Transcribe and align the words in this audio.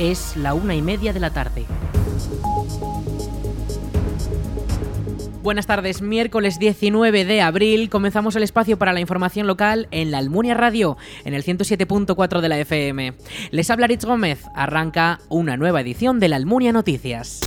Es 0.00 0.34
la 0.34 0.54
una 0.54 0.74
y 0.74 0.80
media 0.80 1.12
de 1.12 1.20
la 1.20 1.28
tarde. 1.28 1.66
Buenas 5.42 5.66
tardes, 5.66 6.00
miércoles 6.00 6.58
19 6.58 7.26
de 7.26 7.42
abril 7.42 7.90
comenzamos 7.90 8.34
el 8.34 8.42
espacio 8.42 8.78
para 8.78 8.94
la 8.94 9.00
información 9.00 9.46
local 9.46 9.88
en 9.90 10.10
la 10.10 10.16
Almunia 10.16 10.54
Radio, 10.54 10.96
en 11.26 11.34
el 11.34 11.44
107.4 11.44 12.40
de 12.40 12.48
la 12.48 12.58
FM. 12.58 13.12
Les 13.50 13.68
habla 13.68 13.88
Rich 13.88 14.06
Gómez, 14.06 14.40
arranca 14.54 15.20
una 15.28 15.58
nueva 15.58 15.82
edición 15.82 16.18
de 16.18 16.28
la 16.28 16.36
Almunia 16.36 16.72
Noticias. 16.72 17.40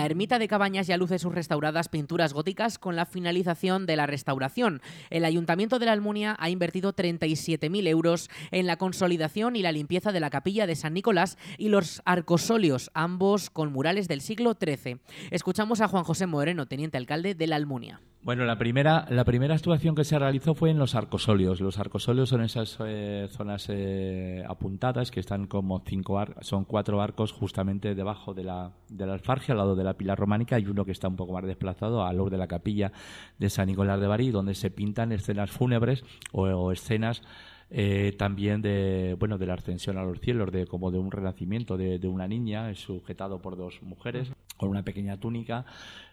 La 0.00 0.06
ermita 0.06 0.38
de 0.38 0.48
Cabañas 0.48 0.86
ya 0.86 0.96
luce 0.96 1.18
sus 1.18 1.34
restauradas 1.34 1.90
pinturas 1.90 2.32
góticas 2.32 2.78
con 2.78 2.96
la 2.96 3.04
finalización 3.04 3.84
de 3.84 3.96
la 3.96 4.06
restauración. 4.06 4.80
El 5.10 5.26
Ayuntamiento 5.26 5.78
de 5.78 5.84
la 5.84 5.92
Almunia 5.92 6.36
ha 6.38 6.48
invertido 6.48 6.96
37.000 6.96 7.86
euros 7.86 8.30
en 8.50 8.66
la 8.66 8.78
consolidación 8.78 9.56
y 9.56 9.62
la 9.62 9.72
limpieza 9.72 10.10
de 10.10 10.20
la 10.20 10.30
capilla 10.30 10.66
de 10.66 10.74
San 10.74 10.94
Nicolás 10.94 11.36
y 11.58 11.68
los 11.68 12.00
arcosolios, 12.06 12.90
ambos 12.94 13.50
con 13.50 13.74
murales 13.74 14.08
del 14.08 14.22
siglo 14.22 14.56
XIII. 14.58 15.00
Escuchamos 15.30 15.82
a 15.82 15.88
Juan 15.88 16.04
José 16.04 16.24
Moreno, 16.24 16.64
teniente 16.64 16.96
alcalde 16.96 17.34
de 17.34 17.46
la 17.46 17.56
Almunia. 17.56 18.00
Bueno, 18.22 18.44
la 18.44 18.58
primera, 18.58 19.06
la 19.08 19.24
primera 19.24 19.54
actuación 19.54 19.94
que 19.94 20.04
se 20.04 20.18
realizó 20.18 20.54
fue 20.54 20.68
en 20.68 20.78
los 20.78 20.94
arcosolios. 20.94 21.58
Los 21.62 21.78
arcosolios 21.78 22.28
son 22.28 22.42
esas 22.42 22.76
eh, 22.84 23.28
zonas 23.30 23.66
eh, 23.70 24.44
apuntadas 24.46 25.10
que 25.10 25.20
están 25.20 25.46
como 25.46 25.82
cinco 25.86 26.18
arcos, 26.18 26.46
son 26.46 26.66
cuatro 26.66 27.00
arcos 27.00 27.32
justamente 27.32 27.94
debajo 27.94 28.34
de 28.34 28.44
la, 28.44 28.72
de 28.90 29.06
la 29.06 29.14
alfargia, 29.14 29.52
al 29.52 29.58
lado 29.58 29.74
de 29.74 29.84
la 29.84 29.94
pila 29.94 30.16
románica, 30.16 30.58
y 30.58 30.66
uno 30.66 30.84
que 30.84 30.92
está 30.92 31.08
un 31.08 31.16
poco 31.16 31.32
más 31.32 31.46
desplazado 31.46 32.04
al 32.04 32.18
lado 32.18 32.28
de 32.28 32.36
la 32.36 32.46
capilla 32.46 32.92
de 33.38 33.48
San 33.48 33.68
Nicolás 33.68 33.98
de 33.98 34.06
Bari, 34.06 34.30
donde 34.30 34.54
se 34.54 34.70
pintan 34.70 35.12
escenas 35.12 35.50
fúnebres 35.50 36.04
o, 36.32 36.72
escenas 36.72 37.22
eh, 37.70 38.14
también 38.18 38.60
de 38.60 39.16
bueno 39.18 39.38
de 39.38 39.46
la 39.46 39.54
ascensión 39.54 39.96
a 39.96 40.02
los 40.02 40.20
cielos 40.20 40.52
de 40.52 40.66
como 40.66 40.90
de 40.90 40.98
un 40.98 41.10
renacimiento 41.10 41.78
de, 41.78 41.98
de 41.98 42.08
una 42.08 42.26
niña 42.28 42.74
sujetado 42.74 43.40
por 43.40 43.56
dos 43.56 43.80
mujeres 43.82 44.30
con 44.56 44.68
una 44.68 44.82
pequeña 44.82 45.16
túnica 45.16 45.64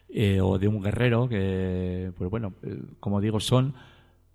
eh, 0.08 0.40
o 0.40 0.58
de 0.58 0.68
un 0.68 0.82
guerrero, 0.82 1.28
que, 1.28 2.12
pues 2.16 2.30
bueno, 2.30 2.54
eh, 2.62 2.80
como 3.00 3.20
digo, 3.20 3.40
son 3.40 3.74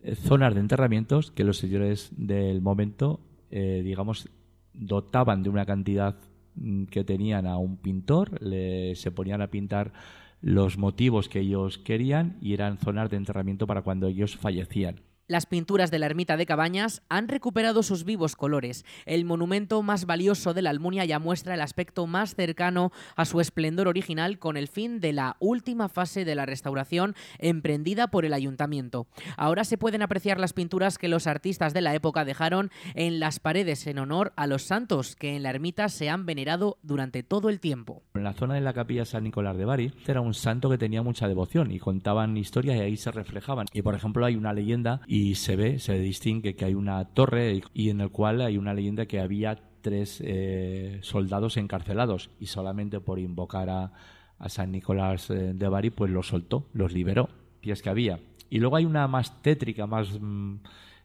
eh, 0.03 0.15
zonas 0.15 0.53
de 0.53 0.59
enterramientos 0.59 1.31
que 1.31 1.43
los 1.43 1.57
señores 1.57 2.11
del 2.15 2.61
momento, 2.61 3.19
digamos, 3.49 4.29
dotaban 4.73 5.43
de 5.43 5.49
una 5.49 5.65
cantidad 5.65 6.15
mm, 6.55 6.85
que 6.85 7.03
tenían 7.03 7.45
a 7.45 7.57
un 7.57 7.77
pintor, 7.77 8.41
le, 8.41 8.95
se 8.95 9.11
ponían 9.11 9.43
a 9.43 9.51
pintar 9.51 9.93
los 10.41 10.77
motivos 10.77 11.29
que 11.29 11.39
ellos 11.41 11.77
querían 11.77 12.37
y 12.41 12.53
eran 12.53 12.77
zonas 12.77 13.09
de 13.11 13.17
enterramiento 13.17 13.67
para 13.67 13.83
cuando 13.83 14.07
ellos 14.07 14.35
fallecían. 14.35 15.01
Las 15.27 15.45
pinturas 15.45 15.89
de 15.89 15.99
la 15.99 16.07
ermita 16.07 16.35
de 16.35 16.45
Cabañas 16.45 17.01
han 17.07 17.29
recuperado 17.29 17.81
sus 17.81 18.03
vivos 18.03 18.35
colores. 18.35 18.83
El 19.05 19.23
monumento 19.23 19.81
más 19.81 20.05
valioso 20.05 20.53
de 20.53 20.61
la 20.61 20.69
Almunia 20.69 21.05
ya 21.05 21.17
muestra 21.17 21.53
el 21.53 21.61
aspecto 21.61 22.07
más 22.07 22.35
cercano 22.35 22.91
a 23.15 23.23
su 23.23 23.39
esplendor 23.39 23.87
original 23.87 24.37
con 24.37 24.57
el 24.57 24.67
fin 24.67 24.99
de 24.99 25.13
la 25.13 25.37
última 25.39 25.87
fase 25.87 26.25
de 26.25 26.35
la 26.35 26.45
restauración 26.45 27.15
emprendida 27.39 28.07
por 28.07 28.25
el 28.25 28.33
ayuntamiento. 28.33 29.07
Ahora 29.37 29.63
se 29.63 29.77
pueden 29.77 30.01
apreciar 30.01 30.41
las 30.41 30.51
pinturas 30.51 30.97
que 30.97 31.07
los 31.07 31.25
artistas 31.25 31.73
de 31.73 31.79
la 31.79 31.95
época 31.95 32.25
dejaron 32.25 32.69
en 32.93 33.21
las 33.21 33.39
paredes 33.39 33.87
en 33.87 33.99
honor 33.99 34.33
a 34.35 34.45
los 34.45 34.63
santos 34.63 35.15
que 35.15 35.37
en 35.37 35.43
la 35.43 35.51
ermita 35.51 35.87
se 35.87 36.09
han 36.09 36.25
venerado 36.25 36.79
durante 36.81 37.23
todo 37.23 37.47
el 37.47 37.61
tiempo. 37.61 38.03
En 38.15 38.25
la 38.25 38.33
zona 38.33 38.55
de 38.55 38.61
la 38.61 38.73
capilla 38.73 39.05
San 39.05 39.23
Nicolás 39.23 39.55
de 39.55 39.63
Bari 39.63 39.93
era 40.05 40.19
un 40.19 40.33
santo 40.33 40.69
que 40.69 40.77
tenía 40.77 41.01
mucha 41.01 41.29
devoción 41.29 41.71
y 41.71 41.79
contaban 41.79 42.35
historias 42.35 42.75
y 42.75 42.81
ahí 42.81 42.97
se 42.97 43.09
reflejaban. 43.11 43.67
Y 43.71 43.83
por 43.83 43.95
ejemplo 43.95 44.25
hay 44.25 44.35
una 44.35 44.51
leyenda 44.51 44.99
y 45.13 45.35
se 45.35 45.55
ve, 45.55 45.77
se 45.77 45.99
distingue 45.99 46.55
que 46.55 46.65
hay 46.65 46.73
una 46.73 47.05
torre 47.05 47.61
y 47.75 47.91
en 47.91 48.01
el 48.01 48.09
cual 48.09 48.41
hay 48.41 48.57
una 48.57 48.73
leyenda 48.73 49.05
que 49.05 49.19
había 49.19 49.59
tres 49.81 50.19
eh, 50.25 50.97
soldados 51.03 51.55
encarcelados 51.57 52.31
y 52.39 52.47
solamente 52.47 52.99
por 52.99 53.19
invocar 53.19 53.69
a, 53.69 53.91
San 54.47 54.71
Nicolás 54.71 55.29
eh, 55.29 55.53
de 55.53 55.67
Bari 55.69 55.91
pues 55.91 56.09
los 56.09 56.29
soltó, 56.29 56.65
los 56.73 56.93
liberó, 56.93 57.29
pies 57.61 57.83
que 57.83 57.91
había. 57.91 58.21
Y 58.49 58.57
luego 58.57 58.75
hay 58.75 58.85
una 58.85 59.07
más 59.07 59.39
tétrica, 59.43 59.85
más 59.85 60.19
mm, 60.19 60.55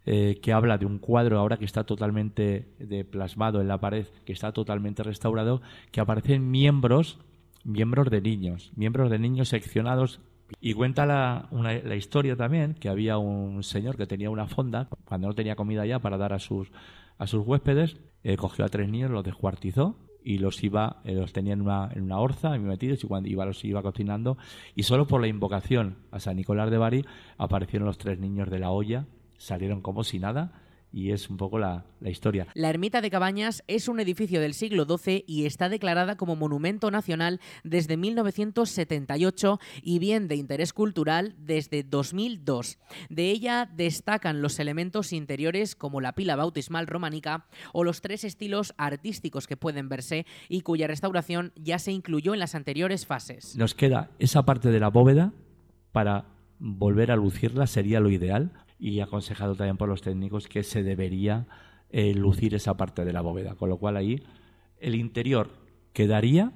eh, 0.06 0.38
que 0.42 0.54
habla 0.54 0.78
de 0.78 0.86
un 0.86 0.98
cuadro 0.98 1.38
ahora 1.38 1.58
que 1.58 1.66
está 1.66 1.84
totalmente 1.84 2.76
de 2.78 3.04
plasmado 3.04 3.60
en 3.60 3.68
la 3.68 3.78
pared, 3.78 4.06
que 4.24 4.32
está 4.32 4.52
totalmente 4.52 5.02
restaurado, 5.02 5.60
que 5.92 6.00
aparecen 6.00 6.50
miembros, 6.50 7.18
miembros 7.62 8.08
de 8.10 8.22
niños, 8.22 8.72
miembros 8.74 9.10
de 9.10 9.18
niños 9.18 9.50
seccionados 9.50 10.22
y 10.60 10.72
cuenta 10.74 11.06
la, 11.06 11.48
la, 11.52 11.96
historia 11.96 12.36
también 12.36 12.74
que 12.74 12.88
había 12.88 13.18
un 13.18 13.62
señor 13.62 13.96
que 13.96 14.06
tenía 14.06 14.30
una 14.30 14.46
fonda, 14.46 14.88
cuando 15.04 15.28
no 15.28 15.34
tenía 15.34 15.56
comida 15.56 15.84
ya 15.86 15.98
para 15.98 16.16
dar 16.16 16.32
a 16.32 16.38
sus, 16.38 16.70
a 17.18 17.26
sus 17.26 17.46
huéspedes, 17.46 17.98
eh, 18.24 18.36
cogió 18.36 18.64
a 18.64 18.68
tres 18.68 18.88
niños, 18.88 19.10
los 19.10 19.24
descuartizó 19.24 19.96
y 20.24 20.38
los 20.38 20.62
iba, 20.64 21.00
eh, 21.04 21.14
los 21.14 21.32
tenía 21.32 21.52
en 21.52 21.62
una, 21.62 21.90
en 21.94 22.02
una 22.02 22.18
orza 22.18 22.50
metidos 22.58 23.04
y 23.04 23.06
cuando 23.06 23.28
iba 23.28 23.44
los 23.44 23.64
iba 23.64 23.82
cocinando. 23.82 24.38
Y 24.74 24.84
solo 24.84 25.06
por 25.06 25.20
la 25.20 25.28
invocación 25.28 25.98
a 26.10 26.20
San 26.20 26.36
Nicolás 26.36 26.70
de 26.70 26.78
Bari 26.78 27.04
aparecieron 27.36 27.86
los 27.86 27.98
tres 27.98 28.18
niños 28.18 28.50
de 28.50 28.58
la 28.58 28.70
olla, 28.70 29.06
salieron 29.36 29.80
como 29.80 30.04
si 30.04 30.18
nada 30.18 30.62
y 30.92 31.10
es 31.12 31.28
un 31.28 31.36
poco 31.36 31.58
la, 31.58 31.84
historia. 32.00 32.46
La 32.54 32.70
ermita 32.70 33.00
de 33.00 33.10
Cabañas 33.10 33.62
es 33.66 33.88
un 33.88 34.00
edificio 34.00 34.40
del 34.40 34.54
siglo 34.54 34.84
XII 34.84 35.24
y 35.26 35.46
está 35.46 35.68
declarada 35.68 36.16
como 36.16 36.36
monumento 36.36 36.90
nacional 36.90 37.40
desde 37.64 37.96
1978 37.96 39.58
y 39.82 39.98
bien 39.98 40.28
de 40.28 40.36
interés 40.36 40.72
cultural 40.72 41.34
desde 41.38 41.82
2002. 41.82 42.78
De 43.10 43.30
ella 43.30 43.70
destacan 43.74 44.40
los 44.40 44.58
elementos 44.58 45.12
interiores 45.12 45.74
como 45.74 46.00
la 46.00 46.12
pila 46.12 46.36
bautismal 46.36 46.86
románica 46.86 47.46
o 47.72 47.84
los 47.84 48.00
tres 48.00 48.24
estilos 48.24 48.74
artísticos 48.78 49.46
que 49.46 49.56
pueden 49.56 49.88
verse 49.88 50.24
y 50.48 50.62
cuya 50.62 50.86
restauración 50.86 51.52
ya 51.56 51.78
se 51.78 51.92
incluyó 51.92 52.32
en 52.32 52.40
las 52.40 52.54
anteriores 52.54 53.06
fases. 53.06 53.56
Nos 53.56 53.74
queda 53.74 54.10
esa 54.18 54.44
parte 54.44 54.70
de 54.70 54.80
la 54.80 54.88
bóveda 54.88 55.32
para 55.92 56.26
volver 56.58 57.10
a 57.10 57.16
lucirla 57.16 57.66
sería 57.66 58.00
lo 58.00 58.10
ideal 58.10 58.52
y 58.78 59.00
aconsejado 59.00 59.54
también 59.54 59.76
por 59.76 59.88
los 59.88 60.02
técnicos 60.02 60.48
que 60.48 60.62
se 60.62 60.82
debería 60.82 61.46
eh, 61.90 62.14
lucir 62.14 62.54
esa 62.54 62.76
parte 62.76 63.04
de 63.04 63.12
la 63.12 63.20
bóveda, 63.20 63.54
con 63.54 63.68
lo 63.68 63.78
cual 63.78 63.96
ahí 63.96 64.22
el 64.78 64.94
interior 64.94 65.50
quedaría 65.92 66.52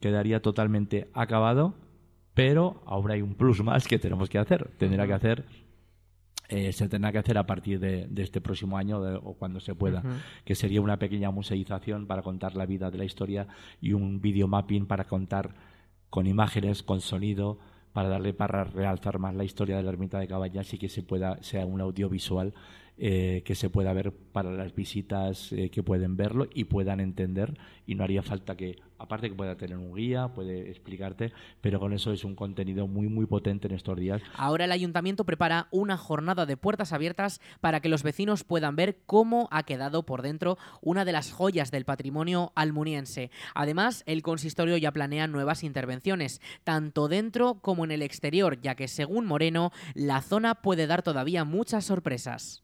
quedaría 0.00 0.42
totalmente 0.42 1.08
acabado, 1.14 1.74
pero 2.34 2.82
ahora 2.84 3.14
hay 3.14 3.22
un 3.22 3.34
plus 3.34 3.62
más 3.62 3.88
que 3.88 3.98
tenemos 3.98 4.28
que 4.28 4.38
hacer. 4.38 4.70
Tendrá 4.76 5.06
que 5.06 5.14
hacer 5.14 5.46
eh, 6.48 6.72
se 6.72 6.88
tendrá 6.90 7.10
que 7.10 7.18
hacer 7.18 7.38
a 7.38 7.46
partir 7.46 7.80
de, 7.80 8.06
este 8.16 8.40
próximo 8.42 8.76
año 8.76 9.00
o 9.00 9.34
cuando 9.34 9.60
se 9.60 9.74
pueda, 9.74 10.02
que 10.44 10.54
sería 10.54 10.82
una 10.82 10.98
pequeña 10.98 11.30
museización 11.30 12.06
para 12.06 12.22
contar 12.22 12.54
la 12.54 12.66
vida 12.66 12.90
de 12.90 12.98
la 12.98 13.04
historia 13.04 13.48
y 13.80 13.94
un 13.94 14.20
videomapping 14.20 14.86
para 14.86 15.04
contar 15.04 15.54
con 16.10 16.26
imágenes, 16.26 16.82
con 16.82 17.00
sonido, 17.00 17.58
para 17.94 18.08
darle 18.08 18.34
para 18.34 18.64
realzar 18.64 19.20
más 19.20 19.34
la 19.36 19.44
historia 19.44 19.76
de 19.76 19.84
la 19.84 19.90
ermita 19.90 20.18
de 20.18 20.26
Cabañas 20.26 20.74
y 20.74 20.78
que 20.78 20.88
se 20.88 21.04
pueda 21.04 21.38
sea 21.42 21.64
un 21.64 21.80
audiovisual 21.80 22.52
eh, 22.96 23.42
que 23.44 23.54
se 23.54 23.70
pueda 23.70 23.92
ver 23.92 24.12
para 24.12 24.52
las 24.52 24.74
visitas 24.74 25.52
eh, 25.52 25.70
que 25.70 25.82
pueden 25.82 26.16
verlo 26.16 26.48
y 26.54 26.64
puedan 26.64 27.00
entender 27.00 27.58
y 27.86 27.94
no 27.94 28.04
haría 28.04 28.22
falta 28.22 28.56
que 28.56 28.76
aparte 28.98 29.28
que 29.28 29.34
pueda 29.34 29.56
tener 29.56 29.76
un 29.76 29.94
guía, 29.94 30.28
puede 30.28 30.70
explicarte, 30.70 31.32
pero 31.60 31.78
con 31.78 31.92
eso 31.92 32.12
es 32.12 32.24
un 32.24 32.34
contenido 32.34 32.86
muy, 32.86 33.08
muy 33.08 33.26
potente 33.26 33.68
en 33.68 33.74
estos 33.74 33.98
días. 33.98 34.22
Ahora 34.36 34.64
el 34.64 34.72
ayuntamiento 34.72 35.24
prepara 35.24 35.68
una 35.70 35.96
jornada 35.96 36.46
de 36.46 36.56
puertas 36.56 36.92
abiertas 36.92 37.40
para 37.60 37.80
que 37.80 37.88
los 37.88 38.02
vecinos 38.02 38.44
puedan 38.44 38.76
ver 38.76 38.98
cómo 39.06 39.48
ha 39.50 39.64
quedado 39.64 40.04
por 40.04 40.22
dentro 40.22 40.58
una 40.80 41.04
de 41.04 41.12
las 41.12 41.32
joyas 41.32 41.70
del 41.70 41.84
patrimonio 41.84 42.52
almuniense. 42.54 43.30
Además, 43.54 44.02
el 44.06 44.22
consistorio 44.22 44.76
ya 44.76 44.92
planea 44.92 45.26
nuevas 45.26 45.64
intervenciones, 45.64 46.40
tanto 46.64 47.08
dentro 47.08 47.60
como 47.60 47.84
en 47.84 47.90
el 47.90 48.02
exterior, 48.02 48.60
ya 48.60 48.74
que 48.74 48.88
según 48.88 49.26
Moreno, 49.26 49.70
la 49.94 50.22
zona 50.22 50.56
puede 50.56 50.86
dar 50.86 51.02
todavía 51.02 51.44
muchas 51.44 51.84
sorpresas. 51.84 52.63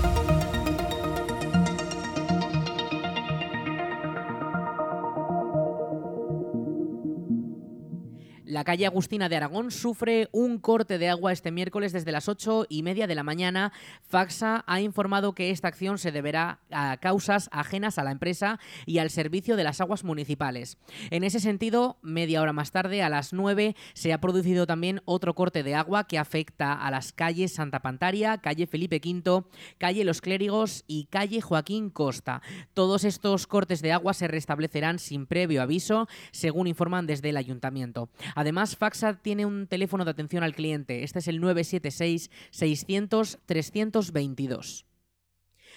La 8.51 8.65
calle 8.65 8.85
Agustina 8.85 9.29
de 9.29 9.37
Aragón 9.37 9.71
sufre 9.71 10.27
un 10.33 10.59
corte 10.59 10.97
de 10.97 11.07
agua 11.07 11.31
este 11.31 11.51
miércoles 11.51 11.93
desde 11.93 12.11
las 12.11 12.27
ocho 12.27 12.65
y 12.67 12.83
media 12.83 13.07
de 13.07 13.15
la 13.15 13.23
mañana. 13.23 13.71
Faxa 14.01 14.65
ha 14.67 14.81
informado 14.81 15.33
que 15.33 15.51
esta 15.51 15.69
acción 15.69 15.97
se 15.97 16.11
deberá 16.11 16.59
a 16.69 16.97
causas 16.97 17.47
ajenas 17.53 17.97
a 17.97 18.03
la 18.03 18.11
empresa 18.11 18.59
y 18.85 18.97
al 18.97 19.09
servicio 19.09 19.55
de 19.55 19.63
las 19.63 19.79
aguas 19.79 20.03
municipales. 20.03 20.77
En 21.11 21.23
ese 21.23 21.39
sentido, 21.39 21.97
media 22.01 22.41
hora 22.41 22.51
más 22.51 22.71
tarde, 22.71 23.01
a 23.01 23.07
las 23.07 23.31
nueve, 23.31 23.77
se 23.93 24.11
ha 24.11 24.19
producido 24.19 24.67
también 24.67 25.01
otro 25.05 25.33
corte 25.33 25.63
de 25.63 25.75
agua 25.75 26.05
que 26.05 26.19
afecta 26.19 26.73
a 26.73 26.91
las 26.91 27.13
calles 27.13 27.53
Santa 27.53 27.81
Pantaria, 27.81 28.39
calle 28.39 28.67
Felipe 28.67 28.99
V, 29.01 29.45
calle 29.77 30.03
Los 30.03 30.19
Clérigos 30.19 30.83
y 30.87 31.05
calle 31.05 31.39
Joaquín 31.39 31.89
Costa. 31.89 32.41
Todos 32.73 33.05
estos 33.05 33.47
cortes 33.47 33.81
de 33.81 33.93
agua 33.93 34.13
se 34.13 34.27
restablecerán 34.27 34.99
sin 34.99 35.25
previo 35.25 35.61
aviso, 35.61 36.09
según 36.33 36.67
informan 36.67 37.07
desde 37.07 37.29
el 37.29 37.37
ayuntamiento. 37.37 38.09
Además, 38.41 38.75
Faxa 38.75 39.13
tiene 39.21 39.45
un 39.45 39.67
teléfono 39.67 40.03
de 40.03 40.09
atención 40.09 40.43
al 40.43 40.55
cliente. 40.55 41.03
Este 41.03 41.19
es 41.19 41.27
el 41.27 41.39
976 41.39 42.31
600 42.49 43.37
322. 43.45 44.85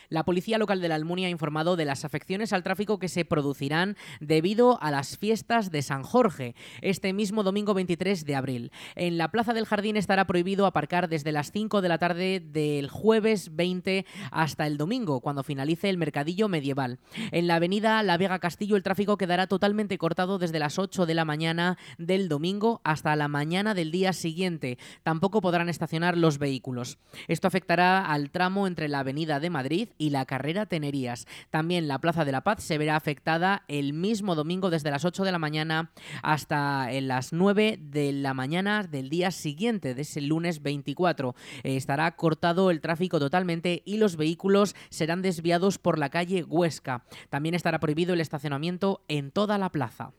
La 0.09 0.25
policía 0.25 0.59
local 0.59 0.81
de 0.81 0.89
la 0.89 0.95
Almunia 0.95 1.29
ha 1.29 1.31
informado 1.31 1.77
de 1.77 1.85
las 1.85 2.05
afecciones 2.05 2.53
al 2.53 2.63
tráfico 2.63 2.99
que 2.99 3.09
se 3.09 3.25
producirán 3.25 3.97
debido 4.21 4.83
a 4.83 4.91
las 4.91 5.17
fiestas 5.17 5.71
de 5.71 5.83
San 5.83 6.03
Jorge 6.03 6.55
este 6.81 7.13
mismo 7.13 7.43
domingo 7.43 7.75
23 7.75 8.25
de 8.25 8.35
abril. 8.37 8.73
En 8.95 9.19
la 9.19 9.31
Plaza 9.31 9.55
del 9.55 9.67
Jardín 9.67 9.97
estará 9.97 10.27
prohibido 10.27 10.67
aparcar 10.67 11.09
desde 11.09 11.33
las 11.33 11.53
5 11.53 11.81
de 11.81 11.89
la 11.89 11.99
tarde 11.99 12.41
del 12.41 12.89
jueves 12.89 13.55
20 13.55 14.07
hasta 14.31 14.67
el 14.67 14.77
domingo, 14.77 15.21
cuando 15.21 15.43
finalice 15.43 15.89
el 15.89 15.99
mercadillo 15.99 16.49
medieval. 16.49 16.99
En 17.31 17.47
la 17.47 17.57
avenida 17.57 18.03
La 18.03 18.17
Vega 18.17 18.39
Castillo 18.39 18.77
el 18.77 18.83
tráfico 18.83 19.17
quedará 19.17 19.47
totalmente 19.47 19.99
cortado 19.99 20.39
desde 20.39 20.59
las 20.59 20.79
8 20.79 21.07
de 21.07 21.15
la 21.15 21.25
mañana 21.25 21.79
del 21.99 22.29
domingo 22.29 22.81
hasta 22.85 23.17
la 23.17 23.29
mañana 23.29 23.75
del 23.75 23.91
día 23.91 24.13
siguiente. 24.13 24.79
Tampoco 25.03 25.41
podrán 25.41 25.69
estacionar 25.69 26.17
los 26.17 26.39
vehículos. 26.39 26.99
Esto 27.29 27.49
afectará 27.49 28.07
al 28.07 28.31
tramo 28.31 28.67
entre 28.67 28.89
la 28.89 29.01
avenida 29.01 29.41
de 29.41 29.51
Madrid 29.51 29.89
y 29.99 30.11
la 30.11 30.27
carrera 30.27 30.67
Tenerías. 30.67 31.27
También 31.51 31.89
la 31.89 31.99
Plaza 31.99 32.25
de 32.25 32.33
la 32.33 32.43
Paz 32.43 32.63
se 32.63 32.79
verá 32.79 32.97
afectada 32.97 33.65
el 33.69 33.93
mismo 33.93 34.35
domingo 34.35 34.71
desde 34.71 34.91
las 34.91 35.05
8 35.05 35.25
de 35.25 35.33
la 35.33 35.39
mañana 35.39 35.93
hasta 36.23 36.89
las 37.01 37.33
9 37.33 37.79
de 37.81 38.13
la 38.13 38.35
mañana 38.35 38.83
del 38.83 39.09
día 39.09 39.31
siguiente, 39.31 39.95
de 39.95 40.03
ese 40.03 40.21
lunes 40.21 40.63
24. 40.63 41.35
estará 41.63 42.15
cortado 42.17 42.71
el 42.71 42.81
tráfico 42.81 43.19
totalmente 43.19 43.83
y 43.85 43.97
los 43.99 44.17
vehículos 44.17 44.75
serán 44.91 45.23
desviados 45.23 45.79
por 45.79 45.99
la 45.99 46.11
calle 46.11 46.45
Huesca. 46.45 47.05
También 47.31 47.55
estará 47.55 47.81
prohibido 47.81 48.15
el 48.15 48.21
estacionamiento 48.21 49.05
en 49.09 49.31
toda 49.31 49.59
la 49.59 49.71
plaza. 49.71 50.13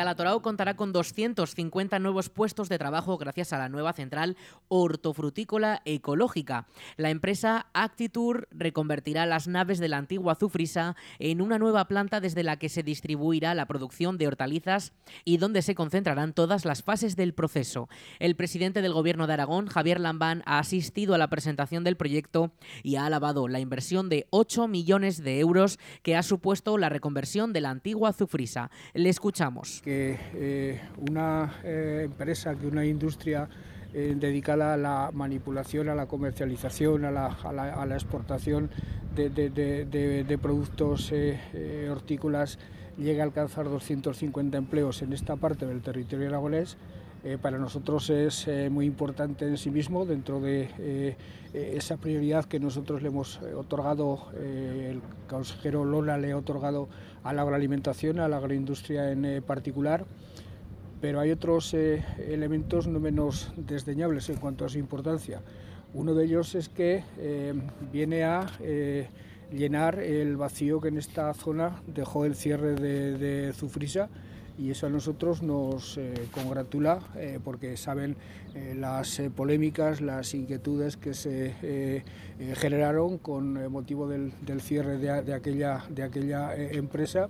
Calatorao 0.00 0.40
contará 0.40 0.76
con 0.76 0.94
250 0.94 1.98
nuevos 1.98 2.30
puestos 2.30 2.70
de 2.70 2.78
trabajo 2.78 3.18
gracias 3.18 3.52
a 3.52 3.58
la 3.58 3.68
nueva 3.68 3.92
central 3.92 4.38
hortofrutícola 4.68 5.82
ecológica. 5.84 6.66
La 6.96 7.10
empresa 7.10 7.66
Actitur 7.74 8.48
reconvertirá 8.50 9.26
las 9.26 9.46
naves 9.46 9.78
de 9.78 9.88
la 9.88 9.98
antigua 9.98 10.36
Zufrisa 10.36 10.96
en 11.18 11.42
una 11.42 11.58
nueva 11.58 11.86
planta 11.86 12.18
desde 12.22 12.44
la 12.44 12.58
que 12.58 12.70
se 12.70 12.82
distribuirá 12.82 13.54
la 13.54 13.66
producción 13.66 14.16
de 14.16 14.26
hortalizas 14.26 14.94
y 15.26 15.36
donde 15.36 15.60
se 15.60 15.74
concentrarán 15.74 16.32
todas 16.32 16.64
las 16.64 16.82
fases 16.82 17.14
del 17.14 17.34
proceso. 17.34 17.90
El 18.20 18.36
presidente 18.36 18.80
del 18.80 18.94
Gobierno 18.94 19.26
de 19.26 19.34
Aragón, 19.34 19.66
Javier 19.66 20.00
Lambán, 20.00 20.42
ha 20.46 20.60
asistido 20.60 21.14
a 21.14 21.18
la 21.18 21.28
presentación 21.28 21.84
del 21.84 21.98
proyecto 21.98 22.52
y 22.82 22.96
ha 22.96 23.04
alabado 23.04 23.48
la 23.48 23.60
inversión 23.60 24.08
de 24.08 24.26
8 24.30 24.66
millones 24.66 25.22
de 25.22 25.40
euros 25.40 25.78
que 26.02 26.16
ha 26.16 26.22
supuesto 26.22 26.78
la 26.78 26.88
reconversión 26.88 27.52
de 27.52 27.60
la 27.60 27.68
antigua 27.68 28.14
Zufrisa. 28.14 28.70
Le 28.94 29.10
escuchamos 29.10 29.82
que 29.90 30.16
eh, 30.34 30.80
una 31.10 31.52
eh, 31.64 32.02
empresa, 32.04 32.54
que 32.54 32.68
una 32.68 32.86
industria 32.86 33.48
eh, 33.92 34.14
dedicada 34.16 34.74
a 34.74 34.76
la 34.76 35.10
manipulación, 35.12 35.88
a 35.88 35.96
la 35.96 36.06
comercialización, 36.06 37.04
a 37.04 37.10
la, 37.10 37.94
exportación 37.96 38.70
de, 39.16 40.38
productos 40.40 41.12
hortícolas 41.90 42.60
llegue 42.98 43.20
a 43.20 43.24
alcanzar 43.24 43.64
250 43.64 44.56
empleos 44.56 45.02
en 45.02 45.12
esta 45.12 45.34
parte 45.34 45.66
del 45.66 45.80
territorio 45.80 46.28
aragonés, 46.28 46.76
para 47.42 47.58
nosotros 47.58 48.08
es 48.10 48.48
muy 48.70 48.86
importante 48.86 49.46
en 49.46 49.58
sí 49.58 49.70
mismo 49.70 50.06
dentro 50.06 50.40
de 50.40 51.16
esa 51.52 51.96
prioridad 51.96 52.46
que 52.46 52.58
nosotros 52.58 53.02
le 53.02 53.08
hemos 53.08 53.40
otorgado, 53.56 54.28
el 54.32 55.02
consejero 55.28 55.84
Lola 55.84 56.16
le 56.16 56.32
ha 56.32 56.36
otorgado 56.36 56.88
a 57.22 57.32
la 57.32 57.42
agroalimentación, 57.42 58.18
a 58.20 58.28
la 58.28 58.38
agroindustria 58.38 59.10
en 59.12 59.24
eh, 59.24 59.42
particular, 59.42 60.06
pero 61.00 61.20
hay 61.20 61.30
otros 61.30 61.72
eh, 61.74 62.04
elementos 62.28 62.86
no 62.86 63.00
menos 63.00 63.52
desdeñables 63.56 64.28
en 64.28 64.36
cuanto 64.36 64.64
a 64.64 64.68
su 64.68 64.78
importancia. 64.78 65.40
Uno 65.92 66.14
de 66.14 66.24
ellos 66.24 66.54
es 66.54 66.68
que 66.68 67.04
eh, 67.18 67.54
viene 67.92 68.22
a 68.24 68.46
llenar 69.50 69.98
el 69.98 70.36
vacío 70.36 70.80
que 70.80 70.88
en 70.88 70.98
esta 70.98 71.34
zona 71.34 71.82
dejó 71.86 72.24
el 72.24 72.36
cierre 72.36 72.74
de, 72.74 73.18
de 73.18 73.52
Zufrisa 73.52 74.08
y 74.60 74.70
eso 74.70 74.86
a 74.86 74.90
nosotros 74.90 75.42
nos 75.42 75.98
congratula 76.32 77.00
porque 77.44 77.78
saben 77.78 78.16
las 78.76 79.22
polémicas, 79.34 80.02
las 80.02 80.34
inquietudes 80.34 80.98
que 80.98 81.14
se 81.14 82.04
generaron 82.56 83.16
con 83.16 83.70
motivo 83.72 84.06
del, 84.06 84.32
cierre 84.60 84.98
de, 84.98 85.32
aquella, 85.32 85.84
de 85.88 86.02
aquella 86.02 86.54
empresa. 86.54 87.28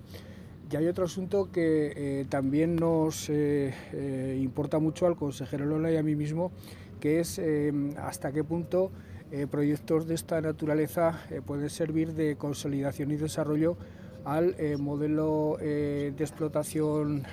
Y 0.73 0.77
hay 0.77 0.89
otro 0.89 1.05
asunto 1.05 1.51
que 1.53 2.27
también 2.29 2.75
nos 2.75 3.29
importa 3.29 4.81
mucho 4.81 5.07
al 5.07 5.17
consejero 5.17 5.67
Lola 5.67 5.93
y 5.93 5.97
a 5.97 6.03
mí 6.03 6.17
mismo, 6.17 6.51
que 6.99 7.21
es 7.21 7.41
hasta 7.97 8.33
qué 8.33 8.43
punto 8.43 8.91
proyectos 9.51 10.09
de 10.09 10.15
esta 10.17 10.41
naturaleza 10.41 11.21
pueden 11.47 11.71
servir 11.71 12.15
de 12.15 12.35
consolidación 12.37 13.13
y 13.13 13.17
desarrollo 13.17 13.77
al 14.25 14.55
modelo 14.79 15.57
de 15.61 16.15
explotación 16.19 17.25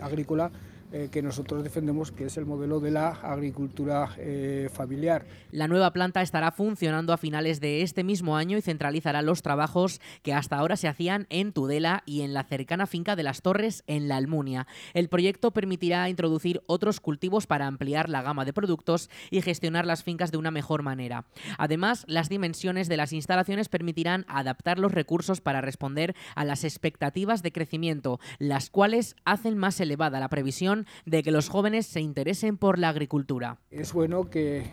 agrícola 0.00 0.50
eh, 0.92 1.08
que 1.10 1.22
nosotros 1.22 1.64
defendemos, 1.64 2.12
que 2.12 2.26
es 2.26 2.36
el 2.36 2.44
modelo 2.44 2.78
de 2.78 2.90
la 2.90 3.08
agricultura 3.08 4.14
eh, 4.18 4.68
familiar. 4.72 5.24
La 5.50 5.66
nueva 5.66 5.92
planta 5.92 6.20
estará 6.20 6.52
funcionando 6.52 7.14
a 7.14 7.16
finales 7.16 7.60
de 7.60 7.80
este 7.80 8.04
mismo 8.04 8.36
año 8.36 8.58
y 8.58 8.62
centralizará 8.62 9.22
los 9.22 9.40
trabajos 9.40 10.00
que 10.22 10.34
hasta 10.34 10.56
ahora 10.56 10.76
se 10.76 10.88
hacían 10.88 11.26
en 11.30 11.52
Tudela 11.52 12.02
y 12.04 12.20
en 12.20 12.34
la 12.34 12.44
cercana 12.44 12.86
finca 12.86 13.16
de 13.16 13.22
las 13.22 13.40
Torres 13.40 13.84
en 13.86 14.06
la 14.06 14.16
Almunia. 14.16 14.66
El 14.92 15.08
proyecto 15.08 15.52
permitirá 15.52 16.10
introducir 16.10 16.62
otros 16.66 17.00
cultivos 17.00 17.46
para 17.46 17.66
ampliar 17.66 18.10
la 18.10 18.20
gama 18.20 18.44
de 18.44 18.52
productos 18.52 19.08
y 19.30 19.40
gestionar 19.40 19.86
las 19.86 20.02
fincas 20.04 20.30
de 20.30 20.36
una 20.36 20.50
mejor 20.50 20.82
manera. 20.82 21.24
Además, 21.56 22.04
las 22.06 22.28
dimensiones 22.28 22.88
de 22.88 22.98
las 22.98 23.14
instalaciones 23.14 23.70
permitirán 23.70 24.26
adaptar 24.28 24.78
los 24.78 24.92
recursos 24.92 25.40
para 25.40 25.62
responder 25.62 26.14
a 26.34 26.44
las 26.44 26.64
expectativas 26.64 27.42
de 27.42 27.52
crecimiento, 27.52 28.20
las 28.38 28.68
cuales 28.68 29.16
hacen 29.24 29.56
más 29.56 29.80
elevada 29.80 30.20
la 30.20 30.28
previsión 30.28 30.81
de 31.06 31.22
que 31.22 31.30
los 31.30 31.48
jóvenes 31.48 31.86
se 31.86 32.00
interesen 32.00 32.56
por 32.56 32.78
la 32.78 32.88
agricultura. 32.88 33.58
Es 33.70 33.92
bueno 33.92 34.28
que, 34.30 34.72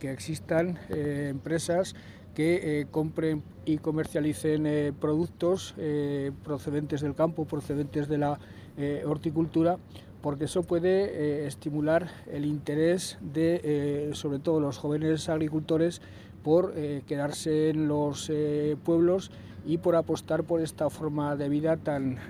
existan 0.00 0.78
eh, 0.88 1.28
empresas 1.30 1.94
que 2.34 2.80
eh, 2.80 2.86
compren 2.90 3.42
y 3.64 3.78
comercialicen 3.78 4.66
eh, 4.66 4.92
productos 4.98 5.74
procedentes 6.44 7.00
del 7.00 7.14
campo, 7.14 7.44
procedentes 7.46 8.08
de 8.08 8.18
la 8.18 8.38
horticultura, 9.06 9.76
porque 10.22 10.44
eso 10.44 10.62
puede 10.62 11.46
estimular 11.46 12.08
el 12.30 12.44
interés 12.44 13.18
de, 13.20 14.10
sobre 14.14 14.38
todo, 14.38 14.60
los 14.60 14.78
jóvenes 14.78 15.28
agricultores 15.28 16.00
por 16.44 16.74
quedarse 17.06 17.70
en 17.70 17.88
los 17.88 18.30
pueblos 18.84 19.32
y 19.66 19.78
por 19.78 19.96
apostar 19.96 20.44
por 20.44 20.60
esta 20.60 20.90
forma 20.90 21.34
de 21.34 21.48
vida 21.48 21.76
tan 21.76 22.20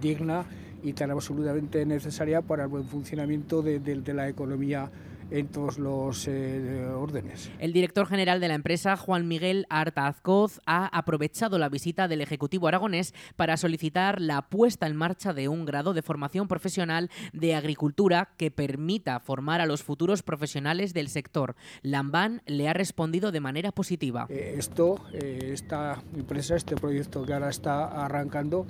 digna 0.00 0.46
y 0.82 0.92
tan 0.92 1.10
absolutamente 1.10 1.84
necesaria 1.84 2.42
para 2.42 2.64
el 2.64 2.68
buen 2.68 2.84
funcionamiento 2.84 3.62
de, 3.62 3.80
de 3.80 4.14
la 4.14 4.28
economía 4.28 4.90
en 5.30 5.48
todos 5.48 5.78
los 5.78 6.26
eh, 6.26 6.86
órdenes. 6.86 7.50
El 7.58 7.72
director 7.72 8.06
general 8.06 8.40
de 8.40 8.48
la 8.48 8.54
empresa, 8.54 8.96
Juan 8.96 9.28
Miguel 9.28 9.66
Artazcoz, 9.68 10.60
ha 10.66 10.86
aprovechado 10.86 11.58
la 11.58 11.68
visita 11.68 12.08
del 12.08 12.20
Ejecutivo 12.20 12.68
aragonés 12.68 13.14
para 13.36 13.56
solicitar 13.56 14.20
la 14.20 14.42
puesta 14.42 14.86
en 14.86 14.96
marcha 14.96 15.32
de 15.32 15.48
un 15.48 15.64
grado 15.64 15.94
de 15.94 16.02
formación 16.02 16.48
profesional 16.48 17.10
de 17.32 17.54
agricultura 17.54 18.30
que 18.36 18.50
permita 18.50 19.20
formar 19.20 19.60
a 19.60 19.66
los 19.66 19.82
futuros 19.82 20.22
profesionales 20.22 20.94
del 20.94 21.08
sector. 21.08 21.56
Lambán 21.82 22.42
le 22.46 22.68
ha 22.68 22.72
respondido 22.72 23.32
de 23.32 23.40
manera 23.40 23.72
positiva. 23.72 24.26
Eh, 24.28 24.54
esto, 24.56 24.96
eh, 25.12 25.50
esta 25.52 26.02
empresa, 26.14 26.56
este 26.56 26.76
proyecto 26.76 27.24
que 27.24 27.34
ahora 27.34 27.50
está 27.50 28.04
arrancando, 28.04 28.66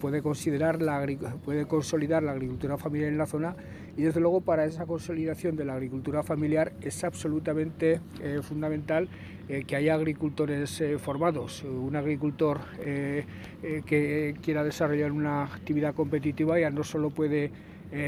puede, 0.00 0.22
considerar 0.22 0.80
la, 0.80 1.04
puede 1.44 1.66
consolidar 1.66 2.22
la 2.22 2.32
agricultura 2.32 2.78
familiar 2.78 3.10
en 3.10 3.18
la 3.18 3.26
zona 3.26 3.56
y 3.96 4.02
desde 4.02 4.20
luego 4.20 4.40
para 4.40 4.64
esa 4.64 4.86
consolidación 4.86 5.56
de 5.56 5.64
la 5.64 5.74
agricultura 5.74 5.99
familiar 6.22 6.72
es 6.80 7.04
absolutamente 7.04 8.00
eh, 8.20 8.40
fundamental 8.42 9.08
eh, 9.48 9.64
que 9.66 9.76
haya 9.76 9.94
agricultores 9.94 10.80
eh, 10.80 10.98
formados. 10.98 11.64
Un 11.64 11.96
agricultor 11.96 12.60
que 12.80 14.34
quiera 14.42 14.64
desarrollar 14.64 15.12
una 15.12 15.44
actividad 15.44 15.94
competitiva 15.94 16.58
ya 16.58 16.70
no 16.70 16.84
solo 16.84 17.10
puede 17.10 17.50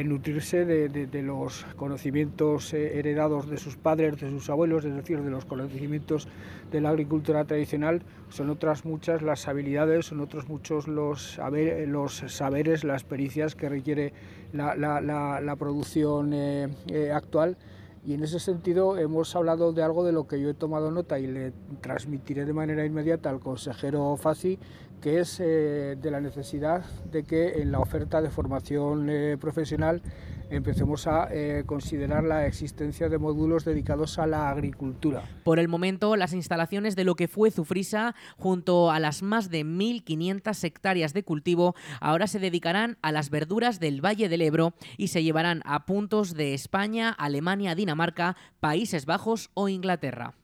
nutrirse 0.05 0.65
de, 0.65 1.23
los 1.23 1.67
conocimientos 1.75 2.73
heredados 2.73 3.51
de 3.51 3.57
sus 3.57 3.77
padres, 3.77 4.21
de 4.21 4.31
sus 4.31 4.49
abuelos, 4.49 4.85
es 4.85 4.95
decir, 4.95 5.21
de 5.21 5.31
los 5.31 5.45
conocimientos 5.45 6.29
de 6.71 6.81
la 6.81 6.91
agricultura 6.91 7.45
tradicional, 7.45 8.03
son 8.29 8.49
otras 8.49 8.85
muchas 8.85 9.23
las 9.23 9.49
habilidades, 9.49 10.07
son 10.07 10.21
otros 10.21 10.49
muchos 10.49 10.87
los, 10.87 11.41
los 11.89 12.15
saberes, 12.29 12.85
las 12.85 13.03
pericias 13.03 13.57
que 13.57 13.69
requiere 13.69 14.13
la, 14.53 15.57
producción 15.59 16.33
actual 17.13 17.57
Y 18.05 18.15
en 18.15 18.25
ese 18.25 18.41
sentido 18.41 18.99
hemos 18.99 19.37
hablado 19.37 19.73
de 19.73 19.83
algo 19.83 20.05
de 20.05 20.11
lo 20.11 20.27
que 20.27 20.41
yo 20.41 20.51
he 20.51 20.55
tomado 20.55 20.91
nota 20.91 21.21
y 21.21 21.29
le 21.29 21.53
transmitiré 21.81 22.45
de 22.45 22.53
manera 22.53 22.85
inmediata 22.85 23.31
al 23.31 23.39
consejero 23.39 24.17
Faci, 24.17 24.59
que 25.01 25.21
es 25.21 25.39
eh, 25.39 25.97
de 26.01 26.11
la 26.11 26.21
necesidad 26.21 26.85
de 27.13 27.23
que 27.23 27.63
en 27.63 27.71
la 27.71 27.79
oferta 27.79 28.21
de 28.21 28.31
formación 28.31 29.09
eh, 29.09 29.37
profesional 29.41 30.03
empecemos 30.53 31.07
a 31.07 31.29
eh, 31.31 31.65
considerar 31.67 32.25
la 32.25 32.47
existencia 32.47 33.09
de 33.09 33.19
módulos 33.19 33.65
dedicados 33.65 34.19
a 34.19 34.27
la 34.27 34.51
agricultura. 34.51 35.25
Por 35.45 35.59
el 35.59 35.69
momento, 35.69 36.17
las 36.17 36.35
instalaciones 36.35 36.95
de 36.95 37.05
lo 37.05 37.15
que 37.15 37.29
fue 37.29 37.51
Zufrisa, 37.51 38.15
junto 38.37 38.91
a 38.91 39.01
las 39.01 39.23
más 39.23 39.51
de 39.51 39.65
1.500 39.65 40.65
hectáreas 40.65 41.15
de 41.15 41.25
cultivo, 41.25 41.75
ahora 42.01 42.27
se 42.27 42.39
dedicarán 42.39 42.99
a 43.03 43.13
las 43.13 43.31
verduras 43.31 43.81
del 43.81 44.05
Valle 44.05 44.29
del 44.29 44.43
Ebro 44.43 44.75
y 44.97 45.09
se 45.09 45.23
llevarán 45.23 45.63
a 45.65 45.87
puntos 45.87 46.35
de 46.35 46.55
España, 46.55 47.11
Alemania, 47.11 47.75
Dinamarca, 47.75 48.37
Países 48.61 49.07
Bajos 49.07 49.51
o 49.55 49.69
Inglaterra. 49.69 50.35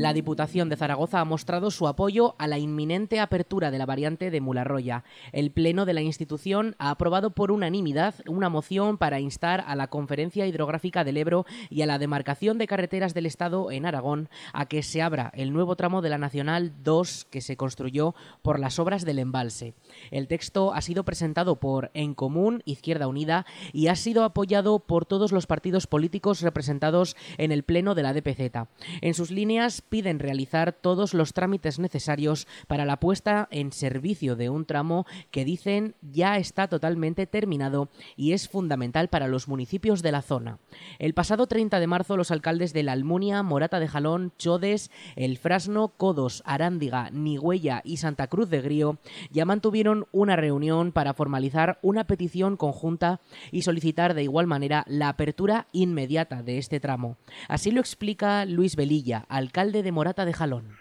La 0.00 0.14
Diputación 0.14 0.70
de 0.70 0.76
Zaragoza 0.76 1.20
ha 1.20 1.26
mostrado 1.26 1.70
su 1.70 1.86
apoyo 1.86 2.34
a 2.38 2.46
la 2.46 2.56
inminente 2.56 3.20
apertura 3.20 3.70
de 3.70 3.76
la 3.76 3.84
variante 3.84 4.30
de 4.30 4.40
Mularroya. 4.40 5.04
El 5.30 5.50
Pleno 5.50 5.84
de 5.84 5.92
la 5.92 6.00
institución 6.00 6.74
ha 6.78 6.88
aprobado 6.88 7.32
por 7.32 7.52
unanimidad 7.52 8.14
una 8.26 8.48
moción 8.48 8.96
para 8.96 9.20
instar 9.20 9.62
a 9.66 9.76
la 9.76 9.88
Conferencia 9.88 10.46
Hidrográfica 10.46 11.04
del 11.04 11.18
Ebro 11.18 11.44
y 11.68 11.82
a 11.82 11.86
la 11.86 11.98
demarcación 11.98 12.56
de 12.56 12.66
carreteras 12.66 13.12
del 13.12 13.26
Estado 13.26 13.70
en 13.70 13.84
Aragón 13.84 14.30
a 14.54 14.64
que 14.64 14.82
se 14.82 15.02
abra 15.02 15.32
el 15.34 15.52
nuevo 15.52 15.76
tramo 15.76 16.00
de 16.00 16.08
la 16.08 16.16
Nacional 16.16 16.72
2 16.82 17.26
que 17.30 17.42
se 17.42 17.58
construyó 17.58 18.14
por 18.40 18.58
las 18.58 18.78
obras 18.78 19.04
del 19.04 19.18
embalse. 19.18 19.74
El 20.10 20.28
texto 20.28 20.72
ha 20.72 20.80
sido 20.80 21.04
presentado 21.04 21.56
por 21.56 21.90
En 21.92 22.14
Común, 22.14 22.62
Izquierda 22.64 23.06
Unida, 23.06 23.44
y 23.74 23.88
ha 23.88 23.96
sido 23.96 24.24
apoyado 24.24 24.78
por 24.78 25.04
todos 25.04 25.30
los 25.30 25.46
partidos 25.46 25.86
políticos 25.86 26.40
representados 26.40 27.18
en 27.36 27.52
el 27.52 27.64
Pleno 27.64 27.94
de 27.94 28.02
la 28.02 28.14
DPZ. 28.14 28.66
En 29.02 29.12
sus 29.12 29.30
líneas 29.30 29.82
piden 29.90 30.18
realizar 30.18 30.72
todos 30.72 31.12
los 31.12 31.34
trámites 31.34 31.78
necesarios 31.78 32.46
para 32.66 32.86
la 32.86 32.98
puesta 32.98 33.48
en 33.50 33.72
servicio 33.72 34.36
de 34.36 34.48
un 34.48 34.64
tramo 34.64 35.04
que 35.30 35.44
dicen 35.44 35.94
ya 36.00 36.38
está 36.38 36.68
totalmente 36.68 37.26
terminado 37.26 37.88
y 38.16 38.32
es 38.32 38.48
fundamental 38.48 39.08
para 39.08 39.28
los 39.28 39.48
municipios 39.48 40.00
de 40.02 40.12
la 40.12 40.22
zona. 40.22 40.58
El 40.98 41.12
pasado 41.12 41.46
30 41.46 41.78
de 41.80 41.86
marzo 41.86 42.16
los 42.16 42.30
alcaldes 42.30 42.72
de 42.72 42.82
La 42.82 42.92
Almunia, 42.92 43.42
Morata 43.42 43.80
de 43.80 43.88
Jalón, 43.88 44.32
Chodes, 44.38 44.90
El 45.16 45.36
Frasno, 45.36 45.88
Codos, 45.88 46.42
Arándiga, 46.46 47.10
Nigüella 47.10 47.82
y 47.84 47.98
Santa 47.98 48.28
Cruz 48.28 48.48
de 48.48 48.60
Grío 48.60 48.98
ya 49.30 49.44
mantuvieron 49.44 50.06
una 50.12 50.36
reunión 50.36 50.92
para 50.92 51.14
formalizar 51.14 51.78
una 51.82 52.04
petición 52.04 52.56
conjunta 52.56 53.20
y 53.50 53.62
solicitar 53.62 54.14
de 54.14 54.22
igual 54.22 54.46
manera 54.46 54.84
la 54.86 55.08
apertura 55.08 55.66
inmediata 55.72 56.42
de 56.42 56.58
este 56.58 56.78
tramo. 56.80 57.16
Así 57.48 57.70
lo 57.70 57.80
explica 57.80 58.44
Luis 58.44 58.76
Velilla, 58.76 59.26
alcalde 59.28 59.79
de 59.82 59.92
Morata 59.92 60.24
de 60.24 60.32
Jalón. 60.32 60.76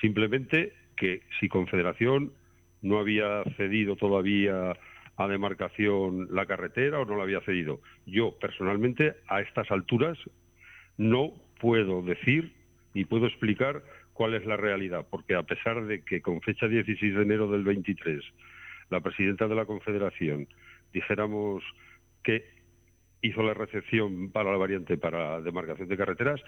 Simplemente 0.00 0.72
que 0.96 1.22
si 1.38 1.48
Confederación 1.48 2.32
no 2.82 2.98
había 2.98 3.42
cedido 3.56 3.96
todavía 3.96 4.72
a 5.16 5.28
demarcación 5.28 6.28
la 6.30 6.46
carretera 6.46 7.00
o 7.00 7.04
no 7.04 7.16
la 7.16 7.24
había 7.24 7.40
cedido. 7.42 7.80
Yo 8.06 8.38
personalmente 8.38 9.14
a 9.28 9.40
estas 9.40 9.70
alturas 9.70 10.18
no 10.96 11.32
puedo 11.60 12.02
decir 12.02 12.54
ni 12.94 13.04
puedo 13.04 13.26
explicar 13.26 13.82
cuál 14.14 14.34
es 14.34 14.44
la 14.46 14.56
realidad, 14.56 15.06
porque 15.08 15.34
a 15.34 15.42
pesar 15.42 15.84
de 15.84 16.02
que 16.04 16.20
con 16.20 16.40
fecha 16.40 16.68
16 16.68 17.14
de 17.14 17.22
enero 17.22 17.50
del 17.50 17.64
23 17.64 18.22
la 18.90 19.00
presidenta 19.00 19.46
de 19.46 19.54
la 19.54 19.66
Confederación 19.66 20.48
dijéramos 20.92 21.62
que 22.22 22.44
hizo 23.22 23.42
la 23.42 23.54
recepción 23.54 24.30
para 24.32 24.50
la 24.50 24.58
variante 24.58 24.96
para 24.96 25.40
demarcación 25.40 25.88
de 25.88 25.96
carreteras, 25.96 26.40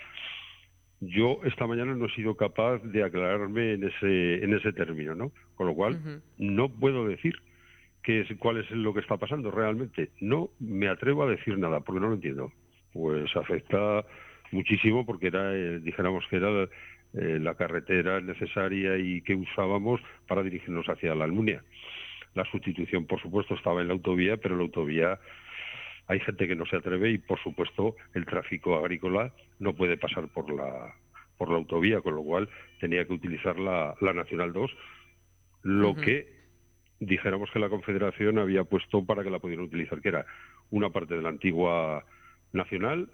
yo 1.02 1.40
esta 1.44 1.66
mañana 1.66 1.94
no 1.94 2.06
he 2.06 2.14
sido 2.14 2.36
capaz 2.36 2.78
de 2.84 3.02
aclararme 3.02 3.72
en 3.72 3.84
ese, 3.84 4.44
en 4.44 4.54
ese 4.54 4.72
término, 4.72 5.16
¿no? 5.16 5.32
Con 5.56 5.66
lo 5.66 5.74
cual, 5.74 6.22
no 6.38 6.68
puedo 6.68 7.08
decir 7.08 7.34
qué 8.04 8.20
es, 8.20 8.28
cuál 8.38 8.58
es 8.58 8.70
lo 8.70 8.94
que 8.94 9.00
está 9.00 9.16
pasando 9.16 9.50
realmente. 9.50 10.10
No 10.20 10.50
me 10.60 10.88
atrevo 10.88 11.24
a 11.24 11.30
decir 11.30 11.58
nada, 11.58 11.80
porque 11.80 12.00
no 12.00 12.08
lo 12.08 12.14
entiendo. 12.14 12.52
Pues 12.92 13.34
afecta 13.36 14.04
muchísimo 14.52 15.04
porque 15.04 15.26
era, 15.26 15.52
eh, 15.52 15.80
dijéramos 15.80 16.24
que 16.28 16.36
era 16.36 16.68
eh, 17.14 17.38
la 17.40 17.54
carretera 17.54 18.20
necesaria 18.20 18.96
y 18.96 19.22
que 19.22 19.34
usábamos 19.34 20.00
para 20.28 20.44
dirigirnos 20.44 20.86
hacia 20.86 21.16
la 21.16 21.24
Almunia. 21.24 21.64
La 22.34 22.44
sustitución, 22.44 23.06
por 23.06 23.20
supuesto, 23.20 23.54
estaba 23.54 23.82
en 23.82 23.88
la 23.88 23.94
autovía, 23.94 24.36
pero 24.36 24.56
la 24.56 24.62
autovía 24.62 25.18
hay 26.12 26.20
gente 26.20 26.46
que 26.46 26.54
no 26.54 26.66
se 26.66 26.76
atreve 26.76 27.10
y, 27.10 27.18
por 27.18 27.42
supuesto, 27.42 27.96
el 28.12 28.26
tráfico 28.26 28.76
agrícola 28.76 29.32
no 29.58 29.74
puede 29.74 29.96
pasar 29.96 30.28
por 30.28 30.52
la, 30.52 30.94
por 31.38 31.50
la 31.50 31.56
autovía, 31.56 32.02
con 32.02 32.14
lo 32.14 32.22
cual 32.22 32.48
tenía 32.80 33.06
que 33.06 33.14
utilizar 33.14 33.58
la, 33.58 33.94
Nacional 34.00 34.52
2, 34.52 34.70
lo 35.62 35.94
que 35.94 36.28
dijéramos 37.00 37.50
que 37.50 37.58
la 37.58 37.70
Confederación 37.70 38.38
había 38.38 38.64
puesto 38.64 39.04
para 39.06 39.24
que 39.24 39.30
la 39.30 39.38
pudieran 39.38 39.64
utilizar, 39.64 40.02
que 40.02 40.08
era 40.10 40.26
una 40.70 40.90
parte 40.90 41.14
de 41.14 41.22
la 41.22 41.30
antigua 41.30 42.04
Nacional, 42.52 43.08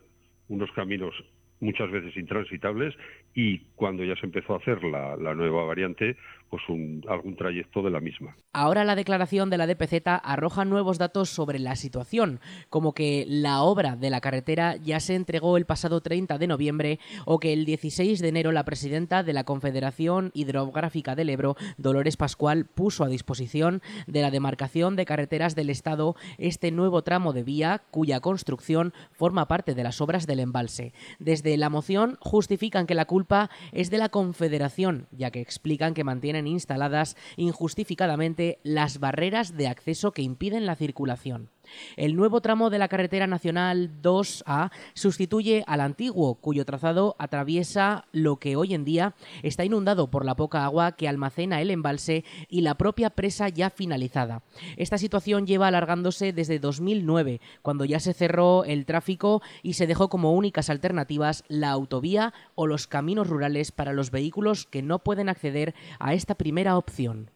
unos 0.48 0.70
caminos 0.72 1.14
muchas 1.60 1.90
veces 1.90 2.16
intransitables 2.16 2.94
y 3.34 3.58
cuando 3.76 4.02
ya 4.04 4.16
se 4.16 4.26
empezó 4.26 4.54
a 4.54 4.58
hacer 4.58 4.82
la, 4.82 5.16
nueva 5.34 5.64
variante, 5.64 6.16
pues 6.50 6.62
un, 6.68 7.04
algún 7.08 7.36
trayecto 7.36 7.82
de 7.82 7.90
la 7.90 8.00
misma. 8.00 8.36
Ahora 8.52 8.84
la 8.84 8.96
declaración 8.96 9.50
de 9.50 9.58
la 9.58 9.66
DPZ 9.66 10.02
arroja 10.06 10.64
nuevos 10.64 10.98
datos 10.98 11.28
sobre 11.28 11.58
la 11.58 11.76
situación, 11.76 12.40
como 12.70 12.94
que 12.94 13.24
la 13.28 13.62
obra 13.62 13.96
de 13.96 14.10
la 14.10 14.20
carretera 14.20 14.76
ya 14.76 15.00
se 15.00 15.14
entregó 15.14 15.56
el 15.56 15.66
pasado 15.66 16.00
30 16.00 16.38
de 16.38 16.46
noviembre 16.46 16.98
o 17.26 17.38
que 17.38 17.52
el 17.52 17.64
16 17.64 18.20
de 18.20 18.28
enero 18.28 18.52
la 18.52 18.64
presidenta 18.64 19.22
de 19.22 19.32
la 19.32 19.44
Confederación 19.44 20.30
Hidrográfica 20.34 21.14
del 21.14 21.30
Ebro, 21.30 21.56
Dolores 21.76 22.16
Pascual, 22.16 22.64
puso 22.64 23.04
a 23.04 23.08
disposición 23.08 23.82
de 24.06 24.22
la 24.22 24.30
demarcación 24.30 24.96
de 24.96 25.04
carreteras 25.04 25.54
del 25.54 25.70
Estado 25.70 26.16
este 26.38 26.70
nuevo 26.70 27.02
tramo 27.02 27.32
de 27.32 27.42
vía 27.42 27.82
cuya 27.90 28.20
construcción 28.20 28.92
forma 29.12 29.48
parte 29.48 29.74
de 29.74 29.84
las 29.84 30.00
obras 30.00 30.26
del 30.26 30.40
embalse. 30.40 30.92
Desde 31.18 31.56
la 31.56 31.70
moción 31.70 32.16
justifican 32.20 32.86
que 32.86 32.94
la 32.94 33.06
culpa 33.06 33.50
es 33.72 33.90
de 33.90 33.98
la 33.98 34.08
Confederación, 34.08 35.06
ya 35.10 35.30
que 35.30 35.40
explican 35.40 35.94
que 35.94 36.04
mantienen 36.04 36.37
instaladas 36.46 37.16
injustificadamente 37.36 38.60
las 38.62 39.00
barreras 39.00 39.56
de 39.56 39.68
acceso 39.68 40.12
que 40.12 40.22
impiden 40.22 40.66
la 40.66 40.76
circulación. 40.76 41.50
El 41.96 42.16
nuevo 42.16 42.40
tramo 42.40 42.70
de 42.70 42.78
la 42.78 42.88
carretera 42.88 43.26
nacional 43.26 43.90
2A 44.02 44.70
sustituye 44.94 45.64
al 45.66 45.80
antiguo, 45.80 46.36
cuyo 46.36 46.64
trazado 46.64 47.16
atraviesa 47.18 48.04
lo 48.12 48.36
que 48.36 48.56
hoy 48.56 48.74
en 48.74 48.84
día 48.84 49.14
está 49.42 49.64
inundado 49.64 50.10
por 50.10 50.24
la 50.24 50.36
poca 50.36 50.64
agua 50.64 50.92
que 50.92 51.08
almacena 51.08 51.60
el 51.60 51.70
embalse 51.70 52.24
y 52.48 52.60
la 52.62 52.76
propia 52.76 53.10
presa 53.10 53.48
ya 53.48 53.70
finalizada. 53.70 54.42
Esta 54.76 54.98
situación 54.98 55.46
lleva 55.46 55.68
alargándose 55.68 56.32
desde 56.32 56.58
2009, 56.58 57.40
cuando 57.62 57.84
ya 57.84 58.00
se 58.00 58.14
cerró 58.14 58.64
el 58.64 58.86
tráfico 58.86 59.42
y 59.62 59.74
se 59.74 59.86
dejó 59.86 60.08
como 60.08 60.32
únicas 60.32 60.70
alternativas 60.70 61.44
la 61.48 61.70
autovía 61.70 62.32
o 62.54 62.66
los 62.66 62.86
caminos 62.86 63.28
rurales 63.28 63.72
para 63.72 63.92
los 63.92 64.10
vehículos 64.10 64.66
que 64.66 64.82
no 64.82 64.98
pueden 65.00 65.28
acceder 65.28 65.74
a 65.98 66.14
esta 66.14 66.34
primera 66.34 66.76
opción. 66.76 67.30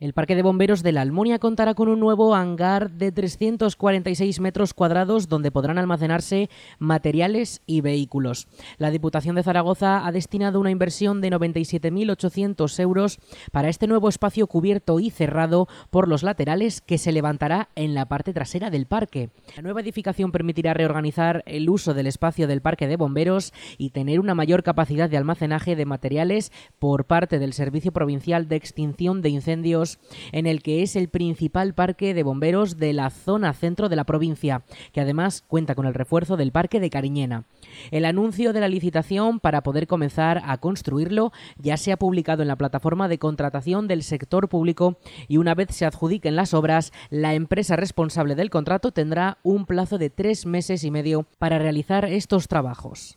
El 0.00 0.14
Parque 0.14 0.34
de 0.34 0.42
Bomberos 0.42 0.82
de 0.82 0.92
la 0.92 1.02
Almunia 1.02 1.38
contará 1.38 1.74
con 1.74 1.88
un 1.88 2.00
nuevo 2.00 2.34
hangar 2.34 2.90
de 2.90 3.12
346 3.12 4.40
metros 4.40 4.72
cuadrados 4.72 5.28
donde 5.28 5.50
podrán 5.50 5.76
almacenarse 5.76 6.48
materiales 6.78 7.60
y 7.66 7.82
vehículos. 7.82 8.48
La 8.78 8.90
Diputación 8.90 9.36
de 9.36 9.42
Zaragoza 9.42 10.06
ha 10.06 10.10
destinado 10.10 10.58
una 10.58 10.70
inversión 10.70 11.20
de 11.20 11.28
97.800 11.28 12.80
euros 12.80 13.18
para 13.52 13.68
este 13.68 13.86
nuevo 13.86 14.08
espacio 14.08 14.46
cubierto 14.46 15.00
y 15.00 15.10
cerrado 15.10 15.68
por 15.90 16.08
los 16.08 16.22
laterales 16.22 16.80
que 16.80 16.96
se 16.96 17.12
levantará 17.12 17.68
en 17.74 17.92
la 17.92 18.06
parte 18.06 18.32
trasera 18.32 18.70
del 18.70 18.86
parque. 18.86 19.28
La 19.54 19.60
nueva 19.60 19.82
edificación 19.82 20.32
permitirá 20.32 20.72
reorganizar 20.72 21.42
el 21.44 21.68
uso 21.68 21.92
del 21.92 22.06
espacio 22.06 22.46
del 22.46 22.62
Parque 22.62 22.88
de 22.88 22.96
Bomberos 22.96 23.52
y 23.76 23.90
tener 23.90 24.18
una 24.18 24.34
mayor 24.34 24.62
capacidad 24.62 25.10
de 25.10 25.18
almacenaje 25.18 25.76
de 25.76 25.84
materiales 25.84 26.52
por 26.78 27.04
parte 27.04 27.38
del 27.38 27.52
Servicio 27.52 27.92
Provincial 27.92 28.48
de 28.48 28.56
Extinción 28.56 29.20
de 29.20 29.28
Incendios 29.28 29.89
en 30.32 30.46
el 30.46 30.62
que 30.62 30.82
es 30.82 30.96
el 30.96 31.08
principal 31.08 31.74
parque 31.74 32.14
de 32.14 32.22
bomberos 32.22 32.76
de 32.76 32.92
la 32.92 33.10
zona 33.10 33.52
centro 33.52 33.88
de 33.88 33.96
la 33.96 34.04
provincia, 34.04 34.62
que 34.92 35.00
además 35.00 35.42
cuenta 35.46 35.74
con 35.74 35.86
el 35.86 35.94
refuerzo 35.94 36.36
del 36.36 36.52
parque 36.52 36.80
de 36.80 36.90
Cariñena. 36.90 37.44
El 37.90 38.04
anuncio 38.04 38.52
de 38.52 38.60
la 38.60 38.68
licitación 38.68 39.40
para 39.40 39.62
poder 39.62 39.86
comenzar 39.86 40.42
a 40.44 40.58
construirlo 40.58 41.32
ya 41.58 41.76
se 41.76 41.92
ha 41.92 41.96
publicado 41.96 42.42
en 42.42 42.48
la 42.48 42.56
plataforma 42.56 43.08
de 43.08 43.18
contratación 43.18 43.88
del 43.88 44.02
sector 44.02 44.48
público 44.48 44.98
y 45.28 45.36
una 45.36 45.54
vez 45.54 45.68
se 45.70 45.86
adjudiquen 45.86 46.36
las 46.36 46.54
obras, 46.54 46.92
la 47.10 47.34
empresa 47.34 47.76
responsable 47.76 48.34
del 48.34 48.50
contrato 48.50 48.92
tendrá 48.92 49.38
un 49.42 49.66
plazo 49.66 49.98
de 49.98 50.10
tres 50.10 50.46
meses 50.46 50.84
y 50.84 50.90
medio 50.90 51.26
para 51.38 51.58
realizar 51.58 52.04
estos 52.04 52.48
trabajos. 52.48 53.16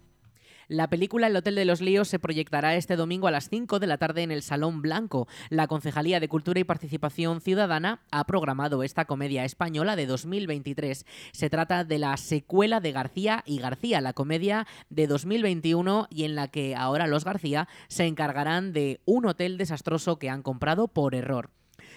La 0.71 0.89
película 0.89 1.27
El 1.27 1.35
Hotel 1.35 1.55
de 1.55 1.65
los 1.65 1.81
Líos 1.81 2.07
se 2.07 2.17
proyectará 2.17 2.77
este 2.77 2.95
domingo 2.95 3.27
a 3.27 3.31
las 3.31 3.49
5 3.49 3.79
de 3.79 3.87
la 3.87 3.97
tarde 3.97 4.23
en 4.23 4.31
el 4.31 4.41
Salón 4.41 4.81
Blanco. 4.81 5.27
La 5.49 5.67
Concejalía 5.67 6.21
de 6.21 6.29
Cultura 6.29 6.61
y 6.61 6.63
Participación 6.63 7.41
Ciudadana 7.41 7.99
ha 8.09 8.23
programado 8.23 8.81
esta 8.81 9.03
comedia 9.03 9.43
española 9.43 9.97
de 9.97 10.05
2023. 10.05 11.05
Se 11.33 11.49
trata 11.49 11.83
de 11.83 11.99
la 11.99 12.15
secuela 12.15 12.79
de 12.79 12.93
García 12.93 13.43
y 13.45 13.59
García, 13.59 13.99
la 13.99 14.13
comedia 14.13 14.65
de 14.89 15.07
2021 15.07 16.07
y 16.09 16.23
en 16.23 16.35
la 16.35 16.47
que 16.47 16.73
ahora 16.73 17.05
los 17.05 17.25
García 17.25 17.67
se 17.89 18.05
encargarán 18.05 18.71
de 18.71 19.01
un 19.03 19.25
hotel 19.25 19.57
desastroso 19.57 20.19
que 20.19 20.29
han 20.29 20.41
comprado 20.41 20.87
por 20.87 21.15
error. 21.15 21.49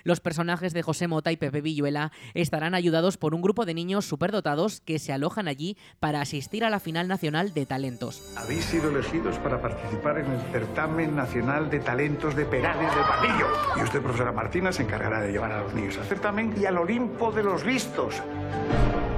Los 0.03 0.21
personajes 0.21 0.73
de 0.73 0.83
José 0.83 1.09
Mota 1.09 1.33
y 1.33 1.37
Pepe 1.37 1.61
Villuela 1.61 2.13
estarán 2.35 2.75
ayudados 2.75 3.17
por 3.17 3.35
un 3.35 3.43
grupo 3.43 3.65
de 3.65 3.75
niños 3.75 4.05
superdotados 4.05 4.81
que 4.81 4.99
se 4.99 5.13
alojan 5.13 5.49
allí 5.49 5.77
para 6.01 6.21
asistir 6.21 6.65
a 6.65 6.71
la 6.71 6.81
final 6.81 7.09
nacional 7.09 7.55
de 7.55 7.67
talentos. 7.67 8.23
Habéis 8.37 8.65
sido 8.65 8.91
elegidos 8.91 9.39
para 9.39 9.61
participar 9.61 10.19
en 10.19 10.31
el 10.31 10.41
certamen 10.53 11.17
nacional 11.17 11.71
de 11.71 11.81
talentos 11.81 12.35
de 12.37 12.45
Perales 12.45 12.95
de 12.95 13.01
Padillo. 13.01 13.47
Y 13.77 13.83
usted, 13.83 14.01
profesora 14.01 14.33
Martina, 14.33 14.73
se 14.73 14.83
encargará 14.83 15.21
de 15.21 15.33
llevar 15.33 15.53
a 15.53 15.63
los 15.63 15.75
niños 15.75 15.97
al 15.99 16.05
certamen 16.05 16.55
y 16.61 16.67
al 16.67 16.79
Olimpo 16.79 17.33
de 17.33 17.43
los 17.43 17.65
listos. 17.65 18.23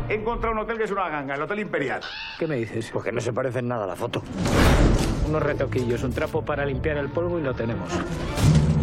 He 0.08 0.14
encontrado 0.14 0.54
un 0.54 0.61
hotel 0.61 0.78
que 0.78 0.85
es 0.85 0.90
una 0.90 1.08
ganga, 1.08 1.35
el 1.35 1.42
Hotel 1.42 1.58
Imperial. 1.61 2.00
¿Qué 2.38 2.46
me 2.46 2.56
dices? 2.56 2.90
Porque 2.92 3.11
no 3.11 3.20
se 3.20 3.32
parece 3.32 3.58
en 3.58 3.68
nada 3.68 3.85
a 3.85 3.87
la 3.88 3.96
foto. 3.96 4.23
Unos 5.26 5.42
retoquillos, 5.42 6.02
un 6.04 6.12
trapo 6.12 6.42
para 6.42 6.64
limpiar 6.64 6.96
el 6.99 7.08
polvo 7.08 7.38
y 7.38 7.42
lo 7.42 7.54
tenemos. 7.54 7.92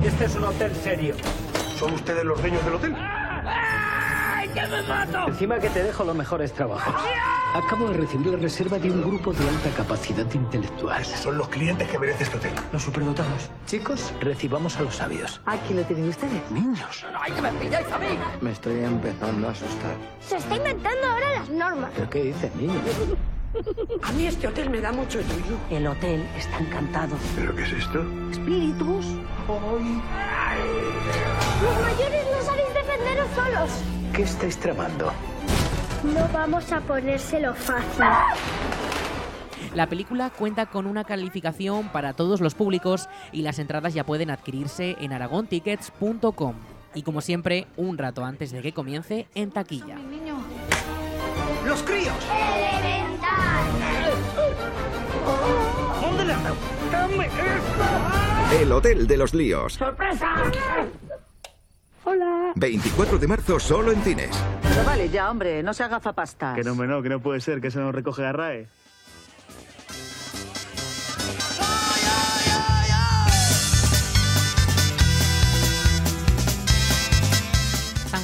Este 0.03 0.25
es 0.25 0.35
un 0.35 0.43
hotel 0.43 0.75
serio. 0.75 1.15
¿Son 1.77 1.93
ustedes 1.93 2.23
los 2.23 2.39
dueños 2.39 2.63
del 2.65 2.75
hotel? 2.75 2.95
¡Ay, 2.97 4.47
que 4.49 4.61
me 4.67 4.81
mato! 4.83 5.27
Encima 5.27 5.59
que 5.59 5.69
te 5.69 5.83
dejo 5.83 6.03
los 6.03 6.15
mejores 6.15 6.53
trabajos. 6.53 6.93
Acabo 7.55 7.89
de 7.89 7.97
recibir 7.97 8.27
la 8.27 8.37
reserva 8.37 8.79
de 8.79 8.89
un 8.89 9.01
grupo 9.01 9.31
de 9.33 9.47
alta 9.47 9.69
capacidad 9.77 10.25
intelectual. 10.33 11.05
Son 11.05 11.37
los 11.37 11.47
clientes 11.49 11.87
que 11.87 11.99
merece 11.99 12.23
este 12.23 12.37
hotel. 12.37 12.53
Los 12.71 12.83
superdotados. 12.83 13.49
Chicos, 13.67 14.13
recibamos 14.21 14.77
a 14.77 14.81
los 14.83 14.95
sabios. 14.95 15.41
Aquí 15.45 15.73
lo 15.73 15.83
tienen 15.83 16.09
ustedes. 16.09 16.49
Niños. 16.51 17.05
¡Ay, 17.19 17.31
que 17.31 17.41
me 17.41 17.51
pilláis 17.51 17.91
a 17.91 17.97
mí! 17.99 18.07
Me 18.41 18.51
estoy 18.51 18.83
empezando 18.83 19.47
a 19.47 19.51
asustar. 19.51 19.95
Se 20.19 20.37
está 20.37 20.55
inventando 20.55 21.07
ahora 21.07 21.29
las 21.39 21.49
normas. 21.49 21.91
¿Pero 21.95 22.09
qué 22.09 22.23
dices, 22.23 22.55
niño? 22.55 22.81
A 24.01 24.11
mí 24.13 24.25
este 24.25 24.47
hotel 24.47 24.71
me 24.71 24.81
da 24.81 24.91
mucho 24.91 25.21
yuyu. 25.21 25.57
El 25.69 25.85
hotel 25.85 26.27
está 26.35 26.57
encantado. 26.57 27.15
¿Pero 27.35 27.55
qué 27.55 27.63
es 27.63 27.73
esto? 27.73 28.03
Espíritus. 28.31 29.05
Los 31.63 31.81
mayores 31.81 32.25
no 32.31 32.41
sabéis 32.45 32.73
defenderos 32.73 33.27
solos. 33.35 33.69
¿Qué 34.13 34.23
estáis 34.23 34.57
tramando? 34.57 35.11
No 36.03 36.27
vamos 36.33 36.71
a 36.71 36.81
ponérselo 36.81 37.53
fácil. 37.55 38.05
La 39.73 39.87
película 39.87 40.29
cuenta 40.29 40.67
con 40.67 40.85
una 40.85 41.03
calificación 41.03 41.89
para 41.89 42.13
todos 42.13 42.41
los 42.41 42.53
públicos 42.53 43.09
y 43.31 43.41
las 43.41 43.57
entradas 43.57 43.93
ya 43.93 44.05
pueden 44.05 44.29
adquirirse 44.29 44.97
en 44.99 45.13
aragontickets.com. 45.13 46.55
Y 46.93 47.01
como 47.01 47.21
siempre, 47.21 47.65
un 47.75 47.97
rato 47.97 48.23
antes 48.23 48.51
de 48.51 48.61
que 48.61 48.71
comience, 48.71 49.27
en 49.33 49.49
taquilla. 49.51 49.97
¡Los 51.65 51.81
críos! 51.81 52.13
¿Dónde 56.01 56.25
le 56.25 56.33
has 56.33 56.43
dado? 56.43 58.12
El 58.59 58.71
Hotel 58.71 59.07
de 59.07 59.17
los 59.17 59.33
Líos. 59.33 59.73
¡Sorpresa! 59.73 60.31
Hola. 62.03 62.51
24 62.55 63.17
de 63.17 63.27
marzo 63.27 63.59
solo 63.59 63.91
en 63.91 64.01
cines. 64.03 64.29
Pero 64.61 64.83
vale 64.85 65.09
ya, 65.09 65.31
hombre, 65.31 65.63
no 65.63 65.73
se 65.73 65.83
haga 65.83 65.99
zapastas. 65.99 66.55
Que 66.55 66.63
no, 66.63 66.75
me 66.75 66.85
no, 66.85 67.01
que 67.01 67.09
no 67.09 67.19
puede 67.19 67.41
ser, 67.41 67.61
que 67.61 67.71
se 67.71 67.79
nos 67.79 67.95
recoge 67.95 68.21
la 68.21 68.31
RAE. 68.31 68.67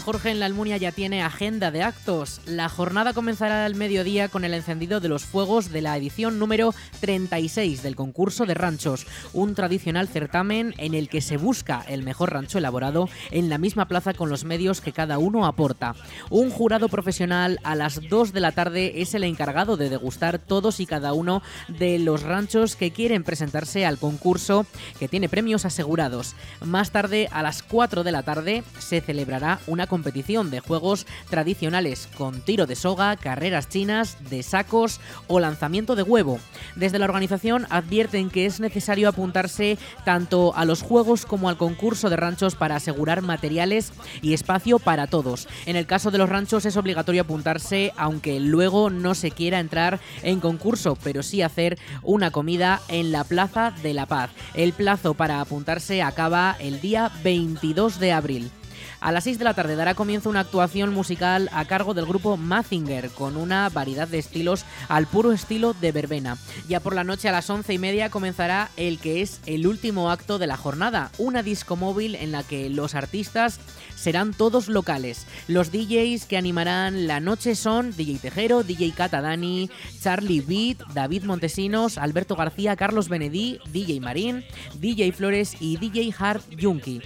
Jorge 0.10 0.32
en 0.32 0.40
la 0.40 0.48
Almunia 0.48 0.78
ya 0.78 0.92
tiene 0.92 1.22
agenda 1.22 1.70
de 1.70 1.84
actos. 1.84 2.42
La 2.48 2.68
jornada 2.68 3.14
comenzará 3.14 3.64
al 3.64 3.76
mediodía 3.76 4.28
con 4.28 4.44
el 4.44 4.56
encendido 4.56 5.00
de 5.00 5.08
los 5.08 5.24
fuegos 5.24 5.72
de 5.72 5.84
la 5.84 5.96
edición 5.96 6.40
número 6.40 6.74
36 7.02 7.84
del 7.84 7.96
concurso 7.96 8.48
de 8.48 8.56
ranchos, 8.56 9.06
un 9.34 9.54
tradicional 9.54 10.08
certamen 10.08 10.74
en 10.80 10.96
el 10.96 11.10
que 11.10 11.22
se 11.22 11.38
busca 11.38 11.86
el 11.88 12.02
mejor 12.02 12.34
rancho 12.34 12.58
elaborado 12.58 13.08
en 13.30 13.50
la 13.50 13.60
misma 13.60 13.88
plaza 13.88 14.16
con 14.16 14.32
los 14.32 14.46
medios 14.46 14.82
que 14.82 14.94
cada 14.94 15.20
uno 15.20 15.46
aporta. 15.46 15.94
Un 16.32 16.50
jurado 16.50 16.90
profesional 16.90 17.60
a 17.64 17.76
las 17.76 18.10
2 18.10 18.34
de 18.34 18.40
la 18.40 18.52
tarde 18.52 19.04
es 19.04 19.14
el 19.14 19.24
encargado 19.24 19.78
de 19.78 19.92
degustar 19.92 20.40
todos 20.40 20.80
y 20.80 20.88
cada 20.88 21.14
uno 21.14 21.44
de 21.68 22.00
los 22.00 22.24
ranchos 22.24 22.76
que 22.76 22.90
quieren 22.90 23.24
presentarse 23.24 23.86
al 23.86 24.00
concurso 24.00 24.66
que 24.98 25.08
tiene 25.08 25.30
premios 25.30 25.66
asegurados. 25.66 26.36
Más 26.66 26.90
tarde, 26.90 27.30
a 27.32 27.44
las 27.44 27.62
4 27.62 28.04
de 28.04 28.12
la 28.12 28.24
tarde, 28.24 28.64
se 28.80 29.02
celebrará 29.02 29.60
una 29.68 29.86
competición 30.00 30.50
de 30.50 30.62
juegos 30.62 31.06
tradicionales 31.30 32.08
con 32.18 32.40
tiro 32.40 32.66
de 32.66 32.78
soga, 32.78 33.18
carreras 33.18 33.68
chinas, 33.68 34.16
de 34.30 34.44
sacos 34.44 35.02
o 35.28 35.42
lanzamiento 35.42 35.98
de 35.98 36.04
huevo. 36.04 36.40
Desde 36.78 37.00
la 37.00 37.06
organización 37.06 37.68
advierten 37.70 38.30
que 38.30 38.46
es 38.46 38.62
necesario 38.62 39.10
apuntarse 39.10 39.78
tanto 40.06 40.56
a 40.56 40.64
los 40.64 40.82
juegos 40.84 41.26
como 41.26 41.50
al 41.50 41.58
concurso 41.58 42.10
de 42.10 42.16
ranchos 42.16 42.56
para 42.56 42.78
asegurar 42.78 43.22
materiales 43.22 43.92
y 44.22 44.34
espacio 44.34 44.80
para 44.80 45.08
todos. 45.08 45.50
En 45.66 45.76
el 45.76 45.86
caso 45.86 46.12
de 46.12 46.18
los 46.18 46.30
ranchos 46.30 46.66
es 46.66 46.78
obligatorio 46.78 47.24
apuntarse 47.24 47.92
aunque 47.98 48.40
luego 48.40 48.90
no 48.90 49.16
se 49.16 49.32
quiera 49.32 49.60
entrar 49.60 50.00
en 50.24 50.40
concurso, 50.40 50.98
pero 51.04 51.24
sí 51.24 51.42
hacer 51.42 51.78
una 52.04 52.32
comida 52.32 52.80
en 52.88 53.12
la 53.12 53.26
Plaza 53.26 53.74
de 53.84 53.94
la 53.94 54.06
Paz. 54.06 54.30
El 54.54 54.72
plazo 54.72 55.14
para 55.14 55.42
apuntarse 55.42 56.02
acaba 56.02 56.56
el 56.62 56.80
día 56.80 57.12
22 57.22 58.00
de 58.00 58.14
abril. 58.14 58.52
A 59.02 59.14
las 59.14 59.24
6 59.24 59.40
de 59.40 59.46
la 59.46 59.54
tarde 59.54 59.78
dará 59.78 59.94
comienzo 59.94 60.30
una 60.30 60.42
actuación 60.42 60.94
musical 60.94 61.50
a 61.54 61.64
cargo 61.64 61.94
del 61.94 62.06
grupo 62.06 62.36
Mazinger, 62.36 63.10
con 63.12 63.38
una 63.38 63.70
variedad 63.70 64.10
de 64.10 64.20
estilos 64.20 64.66
al 64.90 65.08
puro 65.08 65.32
estilo 65.32 65.74
de 65.74 65.94
verbena. 65.94 66.38
Ya 66.68 66.82
por 66.82 66.94
la 66.94 67.06
noche 67.06 67.30
a 67.30 67.32
las 67.32 67.50
11 67.50 67.74
y 67.74 67.78
media 67.78 68.10
comenzará 68.10 68.70
el 68.76 69.00
que 69.00 69.22
es 69.22 69.40
el 69.46 69.68
último 69.68 70.12
acto 70.12 70.38
de 70.38 70.48
la 70.48 70.58
jornada, 70.58 71.12
una 71.18 71.44
disco 71.44 71.78
móvil 71.78 72.16
en 72.16 72.34
la 72.34 72.44
que 72.44 72.70
los 72.70 72.94
artistas 72.94 73.62
serán 73.96 74.34
todos 74.34 74.68
locales. 74.68 75.28
Los 75.48 75.72
DJs 75.72 76.26
que 76.26 76.38
animarán 76.38 77.08
la 77.08 77.22
noche 77.22 77.56
son 77.56 77.96
DJ 77.96 78.20
Tejero, 78.20 78.64
DJ 78.64 78.92
Catadani, 78.92 79.70
Charlie 80.02 80.42
Beat, 80.42 80.86
David 80.94 81.24
Montesinos, 81.24 81.98
Alberto 81.98 82.36
García, 82.36 82.76
Carlos 82.76 83.08
Benedí, 83.08 83.60
DJ 83.72 84.02
Marín, 84.02 84.44
DJ 84.80 85.14
Flores 85.14 85.56
y 85.62 85.78
DJ 85.78 86.14
Hard 86.18 86.42
Yunki. 86.50 87.02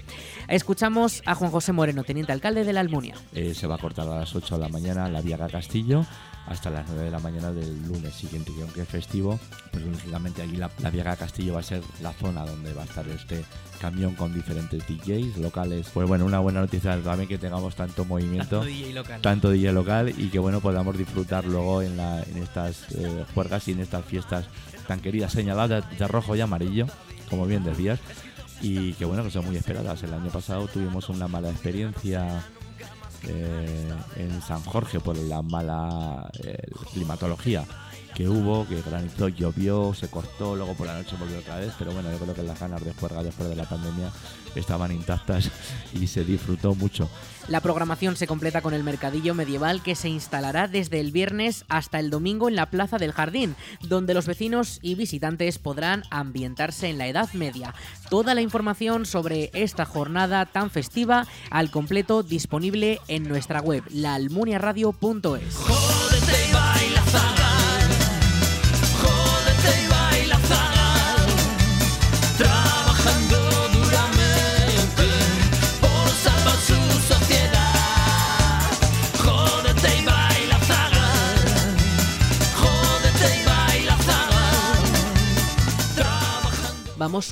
Escuchamos 0.47 1.21
a 1.25 1.35
Juan 1.35 1.51
José 1.51 1.71
Moreno, 1.71 1.82
teniente 2.03 2.31
alcalde 2.31 2.63
de 2.63 2.73
la 2.73 2.79
Almunia. 2.79 3.15
Eh, 3.33 3.53
se 3.53 3.67
va 3.67 3.75
a 3.75 3.77
cortar 3.77 4.07
a 4.07 4.19
las 4.19 4.35
8 4.35 4.55
de 4.57 4.61
la 4.61 4.69
mañana 4.69 5.09
la 5.09 5.21
Viaga 5.21 5.47
Castillo 5.47 6.05
hasta 6.47 6.69
las 6.69 6.85
9 6.87 7.05
de 7.05 7.11
la 7.11 7.19
mañana 7.19 7.51
del 7.51 7.87
lunes 7.87 8.13
siguiente, 8.13 8.51
que 8.53 8.61
aunque 8.63 8.81
es 8.81 8.87
festivo, 8.89 9.39
pues 9.71 9.85
lógicamente 9.85 10.41
aquí 10.41 10.57
la, 10.57 10.69
la 10.81 10.89
Viaga 10.89 11.15
Castillo 11.15 11.53
va 11.53 11.61
a 11.61 11.63
ser 11.63 11.81
la 12.01 12.11
zona 12.13 12.45
donde 12.45 12.73
va 12.73 12.81
a 12.81 12.85
estar 12.85 13.07
este 13.07 13.45
camión 13.79 14.15
con 14.15 14.33
diferentes 14.33 14.83
DJs 14.87 15.37
locales. 15.37 15.87
Pues 15.93 16.07
bueno, 16.07 16.25
una 16.25 16.39
buena 16.39 16.59
noticia 16.61 16.97
también 17.01 17.29
que 17.29 17.37
tengamos 17.37 17.75
tanto 17.75 18.03
movimiento, 18.05 18.59
Tanto 18.59 18.65
DJ 18.65 18.93
local. 18.93 19.21
tanto 19.21 19.49
DJ 19.51 19.71
local 19.71 20.13
y 20.17 20.27
que 20.29 20.39
bueno 20.39 20.59
podamos 20.59 20.97
disfrutar 20.97 21.45
luego 21.45 21.81
en, 21.81 21.95
la, 21.97 22.21
en 22.23 22.37
estas 22.37 22.91
eh, 22.91 23.25
juergas 23.33 23.67
y 23.69 23.71
en 23.71 23.79
estas 23.79 24.03
fiestas 24.05 24.45
tan 24.87 24.99
queridas, 24.99 25.31
señaladas 25.31 25.85
de 25.97 26.07
rojo 26.09 26.35
y 26.35 26.41
amarillo, 26.41 26.87
como 27.29 27.45
bien 27.45 27.63
decías, 27.63 27.99
y 28.61 28.93
que 28.93 29.05
bueno, 29.05 29.23
que 29.23 29.31
son 29.31 29.45
muy 29.45 29.55
esperadas. 29.55 30.03
El 30.03 30.13
año 30.13 30.31
pasado 30.31 30.67
tuvimos 30.67 31.09
una 31.09 31.27
mala 31.27 31.49
experiencia 31.49 32.45
eh, 33.27 33.93
en 34.15 34.41
San 34.41 34.61
Jorge 34.63 34.99
por 34.99 35.17
la 35.17 35.41
mala 35.41 36.29
eh, 36.43 36.57
climatología 36.93 37.65
que 38.15 38.29
hubo, 38.29 38.67
que 38.67 38.81
granizó, 38.81 39.27
llovió, 39.27 39.93
se 39.93 40.07
cortó, 40.07 40.55
luego 40.55 40.73
por 40.73 40.87
la 40.87 40.97
noche 40.97 41.15
volvió 41.19 41.39
otra 41.39 41.57
vez, 41.57 41.73
pero 41.77 41.91
bueno, 41.91 42.11
yo 42.11 42.17
creo 42.19 42.33
que 42.33 42.43
las 42.43 42.59
ganas 42.59 42.83
de 42.83 42.93
juerga 42.93 43.23
después 43.23 43.49
de 43.49 43.55
la 43.55 43.63
pandemia 43.63 44.11
estaban 44.55 44.91
intactas 44.91 45.49
y 45.93 46.07
se 46.07 46.23
disfrutó 46.23 46.75
mucho. 46.75 47.09
La 47.47 47.59
programación 47.59 48.15
se 48.15 48.27
completa 48.27 48.61
con 48.61 48.73
el 48.73 48.83
mercadillo 48.83 49.33
medieval 49.35 49.83
que 49.83 49.95
se 49.95 50.07
instalará 50.09 50.67
desde 50.67 50.99
el 50.99 51.11
viernes 51.11 51.65
hasta 51.67 51.99
el 51.99 52.09
domingo 52.09 52.47
en 52.47 52.55
la 52.55 52.69
Plaza 52.69 52.97
del 52.97 53.11
Jardín, 53.11 53.55
donde 53.81 54.13
los 54.13 54.27
vecinos 54.27 54.79
y 54.81 54.95
visitantes 54.95 55.59
podrán 55.59 56.03
ambientarse 56.09 56.89
en 56.89 56.97
la 56.97 57.07
Edad 57.07 57.33
Media. 57.33 57.73
Toda 58.09 58.33
la 58.33 58.41
información 58.41 59.05
sobre 59.05 59.51
esta 59.53 59.85
jornada 59.85 60.45
tan 60.45 60.69
festiva 60.69 61.27
al 61.49 61.69
completo 61.69 62.23
disponible 62.23 62.99
en 63.07 63.23
nuestra 63.23 63.59
web, 63.59 63.83
laalmuniaradio.es. 63.89 65.57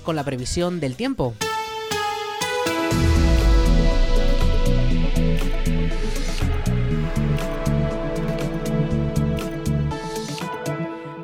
Con 0.04 0.16
la 0.16 0.24
previsión 0.24 0.80
del 0.80 0.96
tiempo. 0.96 1.34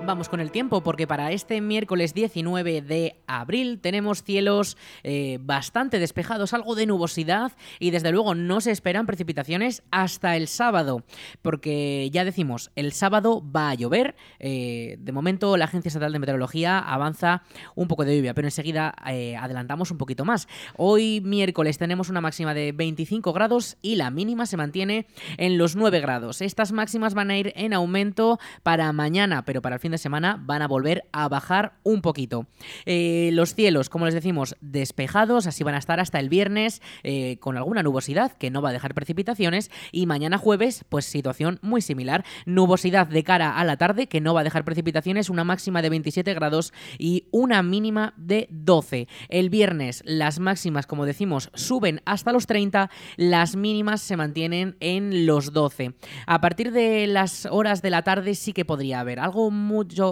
Vamos 0.07 0.29
con 0.29 0.39
el 0.39 0.51
tiempo 0.51 0.83
porque 0.83 1.05
para 1.05 1.33
este 1.33 1.59
miércoles 1.59 2.13
19 2.13 2.81
de 2.81 3.19
abril 3.27 3.79
tenemos 3.81 4.23
cielos 4.23 4.77
eh, 5.03 5.37
bastante 5.41 5.99
despejados, 5.99 6.53
algo 6.53 6.75
de 6.75 6.85
nubosidad 6.85 7.51
y 7.77 7.89
desde 7.89 8.13
luego 8.13 8.33
no 8.33 8.61
se 8.61 8.71
esperan 8.71 9.05
precipitaciones 9.05 9.83
hasta 9.91 10.37
el 10.37 10.47
sábado 10.47 11.03
porque 11.41 12.09
ya 12.09 12.23
decimos, 12.23 12.71
el 12.77 12.93
sábado 12.93 13.43
va 13.53 13.69
a 13.69 13.73
llover. 13.73 14.15
eh, 14.39 14.95
de 14.97 15.11
momento 15.11 15.57
la 15.57 15.65
Agencia 15.65 15.89
Estatal 15.89 16.13
de 16.13 16.19
Meteorología 16.19 16.79
avanza 16.79 17.43
un 17.75 17.89
poco 17.89 18.05
de 18.05 18.15
lluvia, 18.15 18.33
pero 18.33 18.47
enseguida 18.47 18.95
eh, 19.09 19.35
adelantamos 19.35 19.91
un 19.91 19.97
poquito 19.97 20.23
más. 20.23 20.47
Hoy 20.77 21.19
miércoles 21.19 21.77
tenemos 21.77 22.07
una 22.07 22.21
máxima 22.21 22.53
de 22.53 22.71
25 22.71 23.33
grados 23.33 23.75
y 23.81 23.97
la 23.97 24.09
mínima 24.09 24.45
se 24.45 24.55
mantiene 24.55 25.05
en 25.35 25.57
los 25.57 25.75
9 25.75 25.99
grados. 25.99 26.41
Estas 26.41 26.71
máximas 26.71 27.13
van 27.13 27.29
a 27.29 27.37
ir 27.37 27.51
en 27.57 27.73
aumento 27.73 28.39
para 28.63 28.93
mañana, 28.93 29.43
pero 29.43 29.61
para 29.61 29.75
el 29.75 29.81
fin 29.81 29.91
de 29.91 29.97
semana 29.97 30.06
van 30.09 30.61
a 30.61 30.67
volver 30.67 31.05
a 31.11 31.27
bajar 31.27 31.73
un 31.83 32.01
poquito. 32.01 32.47
Eh, 32.85 33.29
los 33.33 33.53
cielos, 33.53 33.89
como 33.89 34.05
les 34.05 34.13
decimos, 34.13 34.55
despejados, 34.61 35.47
así 35.47 35.63
van 35.63 35.75
a 35.75 35.79
estar 35.79 35.99
hasta 35.99 36.19
el 36.19 36.29
viernes 36.29 36.81
eh, 37.03 37.37
con 37.39 37.57
alguna 37.57 37.83
nubosidad 37.83 38.31
que 38.33 38.49
no 38.49 38.61
va 38.61 38.69
a 38.69 38.73
dejar 38.73 38.93
precipitaciones 38.93 39.71
y 39.91 40.05
mañana 40.05 40.37
jueves, 40.37 40.85
pues 40.89 41.05
situación 41.05 41.59
muy 41.61 41.81
similar. 41.81 42.25
Nubosidad 42.45 43.07
de 43.07 43.23
cara 43.23 43.57
a 43.57 43.63
la 43.63 43.77
tarde 43.77 44.07
que 44.07 44.21
no 44.21 44.33
va 44.33 44.41
a 44.41 44.43
dejar 44.43 44.65
precipitaciones, 44.65 45.29
una 45.29 45.43
máxima 45.43 45.81
de 45.81 45.89
27 45.89 46.33
grados 46.33 46.73
y 46.97 47.25
una 47.31 47.63
mínima 47.63 48.13
de 48.17 48.47
12. 48.51 49.07
El 49.29 49.49
viernes 49.49 50.03
las 50.05 50.39
máximas, 50.39 50.87
como 50.87 51.05
decimos, 51.05 51.49
suben 51.53 52.01
hasta 52.05 52.31
los 52.31 52.47
30, 52.47 52.89
las 53.15 53.55
mínimas 53.55 54.01
se 54.01 54.17
mantienen 54.17 54.75
en 54.79 55.25
los 55.25 55.53
12. 55.53 55.93
A 56.25 56.41
partir 56.41 56.71
de 56.71 57.07
las 57.07 57.45
horas 57.45 57.81
de 57.81 57.89
la 57.89 58.03
tarde 58.03 58.35
sí 58.35 58.53
que 58.53 58.65
podría 58.65 58.99
haber 58.99 59.19
algo 59.19 59.51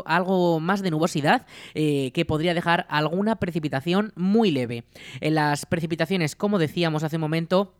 algo 0.05 0.59
más 0.59 0.81
de 0.81 0.91
nubosidad 0.91 1.45
eh, 1.73 2.11
que 2.13 2.25
podría 2.25 2.53
dejar 2.53 2.85
alguna 2.89 3.37
precipitación 3.37 4.13
muy 4.15 4.51
leve. 4.51 4.83
En 5.21 5.35
las 5.35 5.65
precipitaciones, 5.65 6.35
como 6.35 6.59
decíamos 6.59 7.03
hace 7.03 7.17
un 7.17 7.21
momento, 7.21 7.73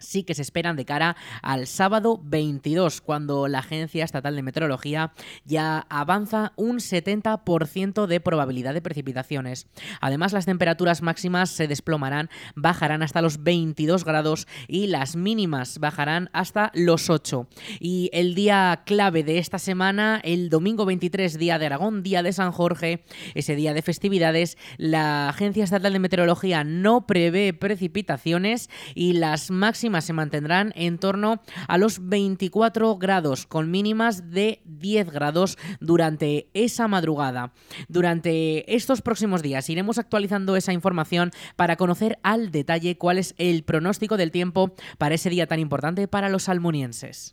sí 0.00 0.24
que 0.24 0.34
se 0.34 0.42
esperan 0.42 0.74
de 0.74 0.84
cara 0.84 1.16
al 1.42 1.68
sábado 1.68 2.20
22, 2.24 3.00
cuando 3.00 3.46
la 3.46 3.60
Agencia 3.60 4.04
Estatal 4.04 4.34
de 4.34 4.42
Meteorología 4.42 5.12
ya 5.44 5.86
avanza 5.88 6.52
un 6.56 6.78
70% 6.78 8.06
de 8.06 8.20
probabilidad 8.20 8.74
de 8.74 8.82
precipitaciones. 8.82 9.68
Además, 10.00 10.32
las 10.32 10.46
temperaturas 10.46 11.02
máximas 11.02 11.50
se 11.50 11.68
desplomarán, 11.68 12.30
bajarán 12.56 13.02
hasta 13.02 13.22
los 13.22 13.42
22 13.42 14.04
grados 14.04 14.48
y 14.66 14.88
las 14.88 15.14
mínimas 15.14 15.78
bajarán 15.78 16.30
hasta 16.32 16.72
los 16.74 17.10
8. 17.10 17.46
Y 17.78 18.10
el 18.12 18.34
día 18.34 18.82
clave 18.86 19.22
de 19.22 19.38
esta 19.38 19.58
semana, 19.58 20.20
el 20.24 20.48
domingo 20.48 20.86
23, 20.86 21.38
día 21.38 21.58
de 21.58 21.66
Aragón, 21.66 22.02
día 22.02 22.22
de 22.22 22.32
San 22.32 22.52
Jorge, 22.52 23.04
ese 23.34 23.54
día 23.54 23.74
de 23.74 23.82
festividades, 23.82 24.56
la 24.78 25.28
Agencia 25.28 25.64
Estatal 25.64 25.92
de 25.92 25.98
Meteorología 25.98 26.64
no 26.64 27.06
prevé 27.06 27.52
precipitaciones 27.52 28.70
y 28.94 29.12
las 29.12 29.50
se 30.00 30.12
mantendrán 30.12 30.72
en 30.76 30.98
torno 30.98 31.42
a 31.66 31.78
los 31.78 32.08
24 32.08 32.96
grados, 32.96 33.46
con 33.46 33.70
mínimas 33.70 34.30
de 34.30 34.62
10 34.64 35.10
grados 35.10 35.58
durante 35.80 36.48
esa 36.54 36.88
madrugada. 36.88 37.52
Durante 37.88 38.74
estos 38.74 39.02
próximos 39.02 39.42
días 39.42 39.68
iremos 39.68 39.98
actualizando 39.98 40.56
esa 40.56 40.72
información 40.72 41.30
para 41.56 41.76
conocer 41.76 42.18
al 42.22 42.50
detalle 42.50 42.96
cuál 42.96 43.18
es 43.18 43.34
el 43.38 43.64
pronóstico 43.64 44.16
del 44.16 44.30
tiempo 44.30 44.74
para 44.98 45.14
ese 45.16 45.30
día 45.30 45.46
tan 45.46 45.58
importante 45.58 46.06
para 46.08 46.28
los 46.28 46.48
almunienses. 46.48 47.32